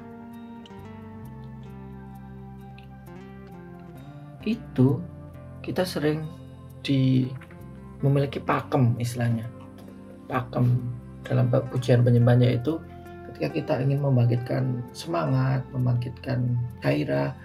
Itu 4.48 5.02
kita 5.68 5.84
sering 5.84 6.24
di 6.80 7.28
memiliki 8.00 8.40
pakem 8.40 8.96
istilahnya. 9.04 9.44
Pakem 10.32 10.80
dalam 11.28 11.52
pujian 11.52 12.08
penyembahnya 12.08 12.56
itu 12.56 12.80
ketika 13.28 13.52
kita 13.52 13.74
ingin 13.84 14.00
membangkitkan 14.00 14.80
semangat, 14.96 15.68
membangkitkan 15.76 16.56
gairah, 16.80 17.36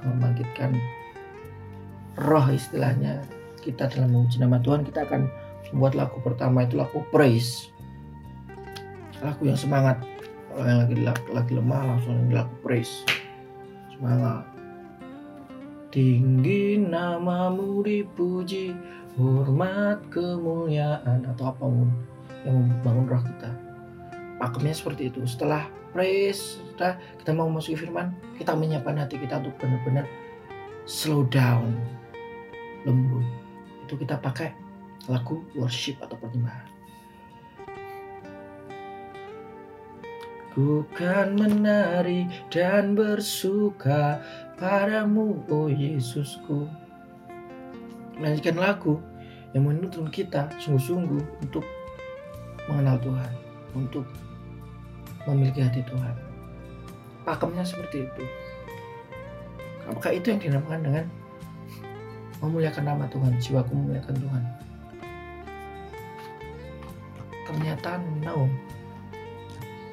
membangkitkan 0.00 0.72
roh 2.24 2.48
istilahnya 2.48 3.20
kita 3.60 3.84
dalam 3.92 4.16
memuji 4.16 4.40
nama 4.40 4.56
Tuhan 4.64 4.82
kita 4.88 5.04
akan 5.04 5.28
membuat 5.70 5.92
lagu 5.92 6.16
pertama 6.24 6.64
itu 6.64 6.80
lagu 6.80 7.04
praise. 7.12 7.68
Lagu 9.20 9.44
yang 9.44 9.60
semangat. 9.60 10.00
Kalau 10.48 10.64
yang 10.64 10.80
lagi 10.88 10.96
lagi 11.36 11.52
lemah 11.52 11.82
langsung 11.84 12.32
lagu 12.32 12.54
praise. 12.64 13.04
Semangat 13.92 14.57
tinggi 15.88 16.76
namamu 16.80 17.80
dipuji 17.84 18.76
hormat 19.16 20.04
kemuliaan. 20.12 21.24
Atau 21.24 21.48
apa 21.48 21.64
pun 21.64 21.90
yang 22.44 22.64
membangun 22.64 23.06
roh 23.08 23.22
kita. 23.24 23.50
Pakemnya 24.38 24.74
seperti 24.76 25.10
itu. 25.10 25.24
Setelah 25.26 25.66
praise 25.90 26.60
sudah 26.72 27.00
kita 27.18 27.32
mau 27.34 27.50
masuk 27.50 27.74
firman 27.74 28.12
kita 28.36 28.54
menyiapkan 28.54 29.00
hati 29.00 29.18
kita 29.18 29.40
untuk 29.40 29.56
benar-benar 29.58 30.06
slow 30.86 31.26
down. 31.26 31.74
Lembut. 32.86 33.26
Itu 33.84 33.98
kita 33.98 34.20
pakai 34.20 34.54
lagu 35.08 35.42
worship 35.56 35.98
atau 36.04 36.14
penyembahan. 36.20 36.68
Ku 40.52 40.82
kan 40.92 41.38
menari 41.38 42.26
dan 42.50 42.98
bersuka 42.98 44.18
padamu, 44.58 45.38
oh 45.48 45.70
Yesusku. 45.70 46.66
Menyanyikan 48.18 48.58
lagu 48.58 48.98
yang 49.54 49.70
menuntun 49.70 50.10
kita 50.10 50.50
sungguh-sungguh 50.58 51.22
untuk 51.46 51.62
mengenal 52.66 52.98
Tuhan, 52.98 53.32
untuk 53.72 54.04
memiliki 55.24 55.62
hati 55.62 55.80
Tuhan. 55.86 56.14
Pakemnya 57.22 57.62
seperti 57.62 58.10
itu. 58.10 58.24
Apakah 59.88 60.12
itu 60.12 60.34
yang 60.34 60.42
dinamakan 60.42 60.80
dengan 60.84 61.04
memuliakan 62.42 62.84
nama 62.84 63.04
Tuhan, 63.08 63.32
jiwaku 63.40 63.72
memuliakan 63.72 64.16
Tuhan? 64.18 64.42
Ternyata 67.48 67.90
no. 68.20 68.50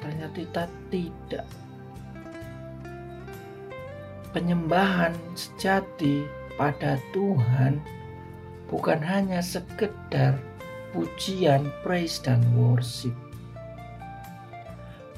Ternyata 0.02 0.68
tidak. 0.92 1.46
Penyembahan 4.36 5.16
sejati 5.32 6.28
pada 6.60 7.00
Tuhan 7.16 7.80
bukan 8.68 9.00
hanya 9.00 9.40
sekedar 9.40 10.36
pujian, 10.92 11.72
praise, 11.80 12.20
dan 12.20 12.44
worship. 12.52 13.16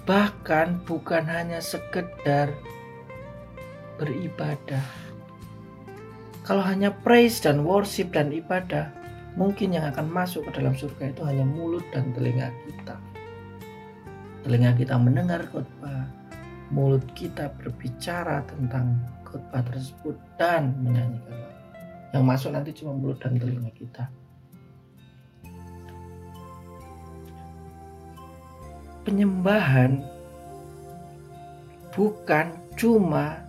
Bahkan 0.07 0.87
bukan 0.87 1.27
hanya 1.27 1.59
sekedar 1.59 2.55
beribadah. 3.99 4.87
Kalau 6.47 6.63
hanya 6.63 6.95
praise 6.95 7.43
dan 7.43 7.67
worship 7.67 8.15
dan 8.15 8.31
ibadah, 8.31 8.95
mungkin 9.35 9.75
yang 9.75 9.91
akan 9.91 10.07
masuk 10.15 10.47
ke 10.47 10.63
dalam 10.63 10.79
surga 10.79 11.11
itu 11.11 11.27
hanya 11.27 11.43
mulut 11.43 11.83
dan 11.91 12.15
telinga 12.15 12.55
kita. 12.71 12.95
Telinga 14.47 14.79
kita 14.79 14.95
mendengar 14.95 15.43
khotbah, 15.51 16.07
mulut 16.69 17.05
kita 17.17 17.49
berbicara 17.57 18.45
tentang 18.45 19.01
khotbah 19.25 19.65
tersebut 19.69 20.17
dan 20.37 20.77
menyanyikan. 20.85 21.41
Yang 22.13 22.25
masuk 22.25 22.51
nanti 22.53 22.71
cuma 22.77 22.93
mulut 22.97 23.21
dan 23.21 23.37
telinga 23.37 23.73
kita. 23.77 24.09
Penyembahan 29.05 30.05
bukan 31.97 32.53
cuma 32.77 33.41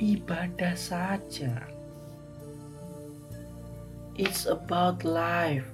ibadah 0.00 0.72
saja. 0.72 1.52
It's 4.16 4.48
about 4.48 5.04
life. 5.04 5.68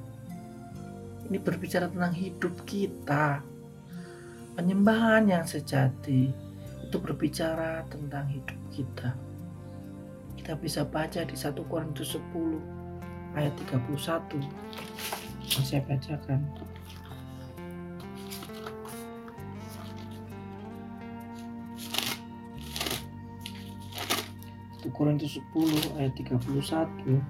Ini 1.27 1.43
berbicara 1.43 1.91
tentang 1.91 2.15
hidup 2.15 2.55
kita. 2.67 3.43
Penyembahan 4.57 5.29
yang 5.29 5.45
sejati 5.45 6.33
itu 6.81 6.97
berbicara 6.97 7.85
tentang 7.92 8.25
hidup 8.33 8.57
kita. 8.73 9.12
Kita 10.33 10.57
bisa 10.57 10.81
baca 10.88 11.21
di 11.29 11.37
1 11.37 11.61
Korintus 11.69 12.16
10 12.16 13.37
ayat 13.37 13.53
31. 13.69 14.40
Saya 15.45 15.85
bacakan. 15.85 16.40
1 24.81 24.88
Korintus 24.97 25.37
10 25.53 26.01
ayat 26.01 26.16
31 26.16 27.21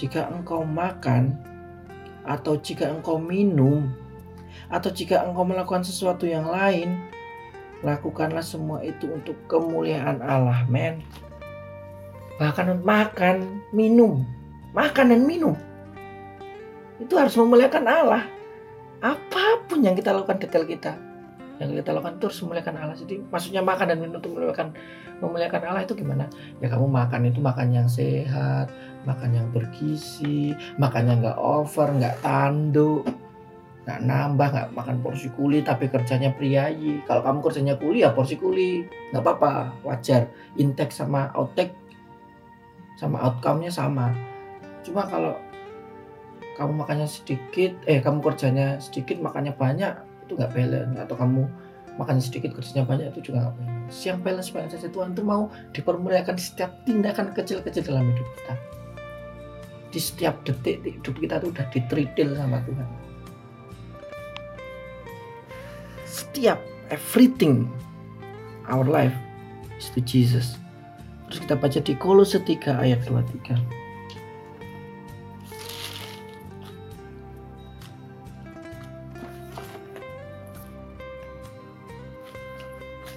Jika 0.00 0.32
engkau 0.32 0.64
makan 0.64 1.36
atau 2.24 2.56
jika 2.56 2.88
engkau 2.88 3.20
minum 3.20 3.92
atau 4.72 4.88
jika 4.88 5.20
engkau 5.28 5.44
melakukan 5.44 5.84
sesuatu 5.84 6.24
yang 6.24 6.48
lain, 6.48 6.96
lakukanlah 7.84 8.40
semua 8.40 8.80
itu 8.80 9.12
untuk 9.12 9.36
kemuliaan 9.44 10.24
Allah, 10.24 10.64
men 10.72 11.04
bahkan 12.40 12.72
makan, 12.80 13.60
minum, 13.76 14.24
makan 14.72 15.12
dan 15.12 15.28
minum. 15.28 15.52
Itu 16.96 17.20
harus 17.20 17.36
memuliakan 17.36 17.84
Allah. 17.84 18.24
Apa 19.04 19.68
pun 19.68 19.84
yang 19.84 19.92
kita 19.92 20.16
lakukan 20.16 20.40
detail 20.40 20.64
kita, 20.64 20.96
yang 21.60 21.76
kita 21.76 21.92
lakukan 21.92 22.16
itu 22.16 22.24
harus 22.32 22.40
memuliakan 22.40 22.74
Allah. 22.80 22.96
Jadi 22.96 23.20
maksudnya 23.28 23.60
makan 23.60 23.92
dan 23.92 23.98
minum 24.00 24.16
itu 24.16 24.32
memuliakan 24.32 24.72
memuliakan 25.20 25.60
Allah 25.68 25.84
itu 25.84 25.92
gimana? 25.92 26.32
Ya 26.64 26.72
kamu 26.72 26.88
makan 26.88 27.20
itu 27.28 27.44
makan 27.44 27.68
yang 27.76 27.88
sehat, 27.92 28.72
makan 29.08 29.30
yang 29.32 29.48
bergizi, 29.52 30.52
makan 30.76 31.08
yang 31.08 31.18
nggak 31.24 31.40
over, 31.40 31.88
nggak 31.88 32.20
tanduk, 32.20 33.04
nggak 33.88 34.00
nambah, 34.04 34.48
nggak 34.52 34.70
makan 34.76 34.96
porsi 35.00 35.28
kuli 35.32 35.64
tapi 35.64 35.88
kerjanya 35.88 36.30
priayi. 36.36 37.00
Kalau 37.08 37.24
kamu 37.24 37.38
kerjanya 37.40 37.74
kuli 37.80 38.04
ya 38.04 38.12
porsi 38.12 38.36
kuli, 38.36 38.84
nggak 39.12 39.22
apa-apa, 39.24 39.72
wajar. 39.82 40.28
Intake 40.60 40.92
sama 40.92 41.32
outtake 41.32 41.72
sama 43.00 43.16
outcome-nya 43.24 43.72
sama. 43.72 44.12
Cuma 44.84 45.08
kalau 45.08 45.34
kamu 46.60 46.84
makannya 46.84 47.08
sedikit 47.08 47.72
eh 47.88 48.04
kamu 48.04 48.20
kerjanya 48.20 48.76
sedikit 48.84 49.16
makannya 49.16 49.56
banyak 49.56 49.96
itu 50.28 50.36
nggak 50.36 50.52
balance. 50.52 50.96
Atau 51.00 51.16
kamu 51.16 51.42
makannya 51.96 52.20
sedikit 52.20 52.52
kerjanya 52.52 52.84
banyak 52.84 53.06
itu 53.16 53.32
juga 53.32 53.48
nggak 53.48 53.56
balance. 53.56 53.96
Yang 54.04 54.18
balance 54.20 54.50
balance 54.52 54.72
saja 54.76 54.88
Tuhan 54.92 55.16
itu 55.16 55.22
mau 55.24 55.48
dipermuliakan 55.72 56.36
setiap 56.36 56.84
tindakan 56.84 57.32
kecil-kecil 57.32 57.88
dalam 57.88 58.12
hidup 58.12 58.28
kita 58.36 58.54
di 59.90 59.98
setiap 59.98 60.46
detik 60.46 60.82
hidup 60.86 61.14
kita 61.18 61.42
itu 61.42 61.50
udah 61.50 61.66
ditreatil 61.74 62.28
sama 62.38 62.62
Tuhan. 62.62 62.88
Setiap 66.06 66.58
everything 66.94 67.66
our 68.70 68.86
life 68.86 69.14
is 69.78 69.90
to 69.90 70.00
Jesus. 70.02 70.54
Terus 71.30 71.46
kita 71.46 71.54
baca 71.58 71.78
di 71.82 71.94
Kolose 71.98 72.38
3 72.38 72.82
ayat 72.82 73.02
23. 73.06 73.58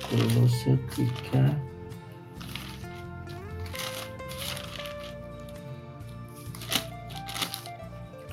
Kolose 0.10 0.78
3 0.98 1.73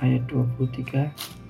ayat 0.01 0.25
23 0.29 1.41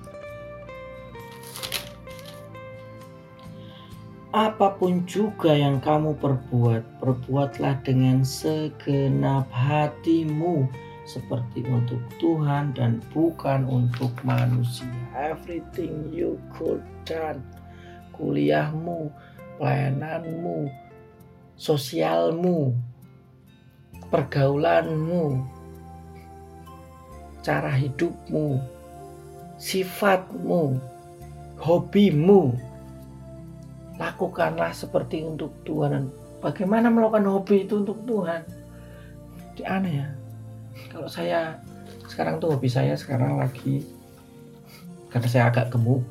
apa 4.31 4.79
pun 4.79 5.03
juga 5.03 5.51
yang 5.51 5.83
kamu 5.83 6.15
perbuat, 6.23 7.03
perbuatlah 7.03 7.83
dengan 7.83 8.23
segenap 8.23 9.43
hatimu 9.51 10.71
seperti 11.03 11.67
untuk 11.67 11.99
Tuhan 12.15 12.71
dan 12.71 13.03
bukan 13.11 13.67
untuk 13.67 14.15
manusia. 14.23 14.87
Everything 15.11 16.07
you 16.15 16.39
could 16.55 16.79
done, 17.03 17.43
kuliahmu, 18.15 19.11
pelayananmu, 19.59 20.71
sosialmu, 21.59 22.71
pergaulanmu, 24.07 25.43
cara 27.41 27.73
hidupmu, 27.73 28.61
sifatmu, 29.57 30.77
hobimu, 31.57 32.53
lakukanlah 34.01 34.73
seperti 34.73 35.21
untuk 35.25 35.53
Tuhan. 35.61 36.09
Bagaimana 36.41 36.89
melakukan 36.89 37.25
hobi 37.29 37.69
itu 37.69 37.85
untuk 37.85 38.01
Tuhan? 38.09 38.41
Di 39.53 39.61
aneh 39.61 39.93
ya. 40.01 40.07
Kalau 40.89 41.05
saya 41.05 41.61
sekarang 42.09 42.41
tuh 42.41 42.57
hobi 42.57 42.65
saya 42.65 42.97
sekarang 42.97 43.37
lagi 43.37 43.85
karena 45.13 45.27
saya 45.29 45.53
agak 45.53 45.69
gemuk. 45.69 46.01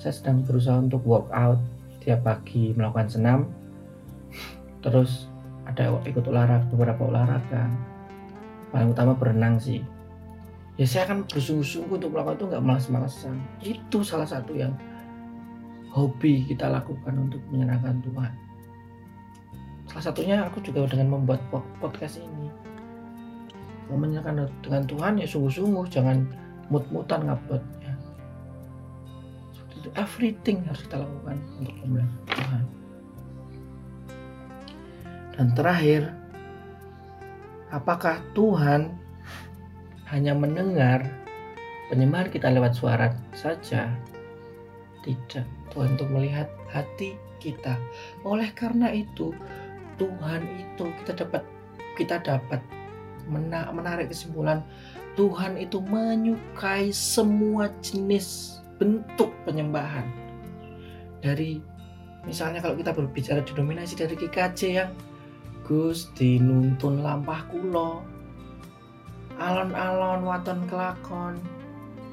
Saya 0.00 0.14
sedang 0.14 0.46
berusaha 0.46 0.78
untuk 0.78 1.04
workout 1.04 1.60
tiap 2.00 2.24
pagi 2.24 2.72
melakukan 2.72 3.10
senam. 3.10 3.40
Terus 4.80 5.28
ada 5.68 5.92
ikut 6.08 6.24
olahraga 6.24 6.64
beberapa 6.72 7.04
olahraga. 7.04 7.68
Paling 8.72 8.96
utama 8.96 9.12
berenang 9.12 9.60
sih. 9.60 9.84
Ya 10.78 10.86
saya 10.86 11.10
akan 11.10 11.26
bersungguh-sungguh 11.26 11.98
untuk 11.98 12.14
melakukan 12.14 12.38
itu 12.38 12.46
nggak 12.54 12.64
malas-malasan. 12.64 13.36
Itu 13.58 14.06
salah 14.06 14.30
satu 14.30 14.54
yang 14.54 14.72
hobi 15.90 16.46
kita 16.46 16.70
lakukan 16.70 17.18
untuk 17.18 17.42
menyenangkan 17.50 17.98
Tuhan. 18.06 18.32
Salah 19.90 20.04
satunya 20.06 20.36
aku 20.46 20.62
juga 20.62 20.86
dengan 20.86 21.18
membuat 21.18 21.42
podcast 21.82 22.22
ini. 22.22 22.46
Mau 23.90 23.98
menyenangkan 23.98 24.46
dengan 24.62 24.82
Tuhan 24.86 25.12
ya 25.18 25.26
sungguh-sungguh, 25.26 25.90
jangan 25.90 26.22
mut-mutan 26.70 27.26
nguploadnya 27.26 27.88
itu 29.78 29.88
everything 29.94 30.60
harus 30.66 30.84
kita 30.84 31.00
lakukan 31.00 31.38
untuk 31.62 31.74
memuliakan 31.80 32.18
Tuhan 32.28 32.64
dan 35.38 35.46
terakhir 35.54 36.02
apakah 37.70 38.20
Tuhan 38.34 38.98
hanya 40.08 40.32
mendengar 40.32 41.04
penyembahan 41.92 42.28
kita 42.32 42.48
lewat 42.52 42.72
suara 42.76 43.12
saja. 43.36 43.92
Tidak 45.04 45.72
Tuhan 45.72 45.96
untuk 45.96 46.08
melihat 46.12 46.48
hati 46.68 47.16
kita. 47.38 47.76
Oleh 48.24 48.50
karena 48.52 48.92
itu 48.92 49.32
Tuhan 50.00 50.42
itu 50.58 50.84
kita 51.04 51.24
dapat 51.24 51.42
kita 51.96 52.20
dapat 52.22 52.60
menarik 53.72 54.08
kesimpulan. 54.10 54.64
Tuhan 55.18 55.58
itu 55.58 55.82
menyukai 55.82 56.94
semua 56.94 57.68
jenis 57.82 58.58
bentuk 58.78 59.34
penyembahan. 59.42 60.06
Dari 61.18 61.58
misalnya 62.22 62.62
kalau 62.62 62.78
kita 62.78 62.94
berbicara 62.94 63.42
denominasi 63.42 63.98
dari 63.98 64.14
GKJ 64.14 64.60
yang 64.70 64.90
Gus 65.66 66.08
dinuntun 66.14 67.02
lampah 67.02 67.44
kulo, 67.50 68.06
alon-alon 69.38 70.26
waton 70.26 70.66
kelakon, 70.66 71.38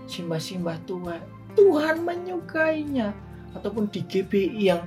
simbah-simbah 0.06 0.78
tua, 0.86 1.18
Tuhan 1.58 2.06
menyukainya. 2.06 3.12
Ataupun 3.56 3.88
di 3.88 4.04
GBI 4.04 4.76
yang 4.76 4.84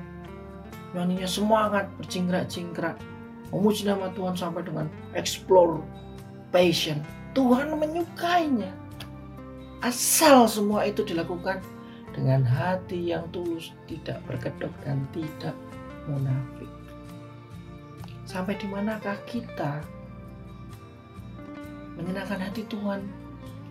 nyanyinya 0.93 1.25
semangat 1.25 1.89
bercingkrak-cingkrak, 1.97 3.01
memuji 3.51 3.89
nama 3.89 4.13
Tuhan 4.13 4.37
sampai 4.37 4.63
dengan 4.65 4.87
explore 5.17 5.81
passion. 6.53 7.01
Tuhan 7.33 7.73
menyukainya. 7.77 8.73
Asal 9.81 10.51
semua 10.51 10.85
itu 10.85 11.07
dilakukan 11.07 11.63
dengan 12.11 12.43
hati 12.43 13.15
yang 13.15 13.31
tulus 13.31 13.71
tidak 13.87 14.19
berkedok 14.27 14.75
dan 14.83 15.07
tidak 15.15 15.55
munafik. 16.11 16.67
Sampai 18.27 18.59
di 18.59 18.67
manakah 18.69 19.17
kita 19.25 19.81
menyenangkan 21.99 22.39
hati 22.39 22.63
Tuhan 22.71 23.03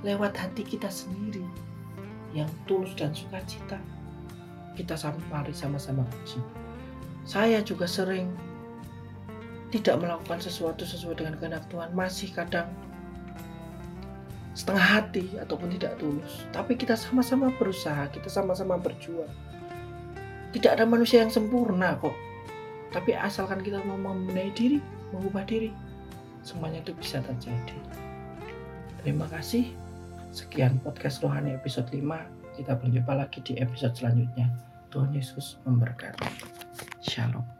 lewat 0.03 0.35
hati 0.35 0.67
kita 0.67 0.91
sendiri 0.91 1.41
yang 2.35 2.51
tulus 2.67 2.91
dan 2.99 3.15
sukacita. 3.15 3.79
Kita 4.75 4.93
mari 5.33 5.55
sama-sama 5.55 6.05
puji. 6.05 6.37
Saya 7.25 7.65
juga 7.65 7.89
sering 7.89 8.29
tidak 9.73 10.05
melakukan 10.05 10.37
sesuatu 10.37 10.85
sesuai 10.85 11.17
dengan 11.17 11.33
kehendak 11.41 11.65
Tuhan. 11.73 11.95
Masih 11.97 12.29
kadang 12.29 12.69
setengah 14.53 14.85
hati 15.01 15.25
ataupun 15.41 15.73
tidak 15.79 15.97
tulus. 15.97 16.45
Tapi 16.53 16.77
kita 16.77 16.93
sama-sama 16.93 17.49
berusaha 17.57 18.05
kita 18.13 18.29
sama-sama 18.29 18.77
berjuang. 18.77 19.33
Tidak 20.53 20.77
ada 20.77 20.85
manusia 20.85 21.25
yang 21.25 21.33
sempurna 21.33 21.97
kok. 21.97 22.13
Tapi 22.93 23.17
asalkan 23.17 23.65
kita 23.65 23.81
mau 23.81 23.97
membenahi 23.97 24.51
diri 24.53 24.77
mengubah 25.09 25.43
diri 25.47 25.71
semuanya 26.43 26.79
itu 26.83 26.95
bisa 26.95 27.19
terjadi 27.19 27.75
terima 29.01 29.25
kasih. 29.29 29.73
Sekian 30.31 30.77
podcast 30.83 31.23
rohani 31.25 31.55
episode 31.55 31.89
5 31.89 32.01
kita 32.57 32.73
berjumpa 32.77 33.13
lagi 33.13 33.39
di 33.45 33.53
episode 33.61 33.93
selanjutnya. 33.93 34.49
Tuhan 34.89 35.13
Yesus 35.13 35.61
memberkati. 35.67 36.25
Shalom 37.03 37.56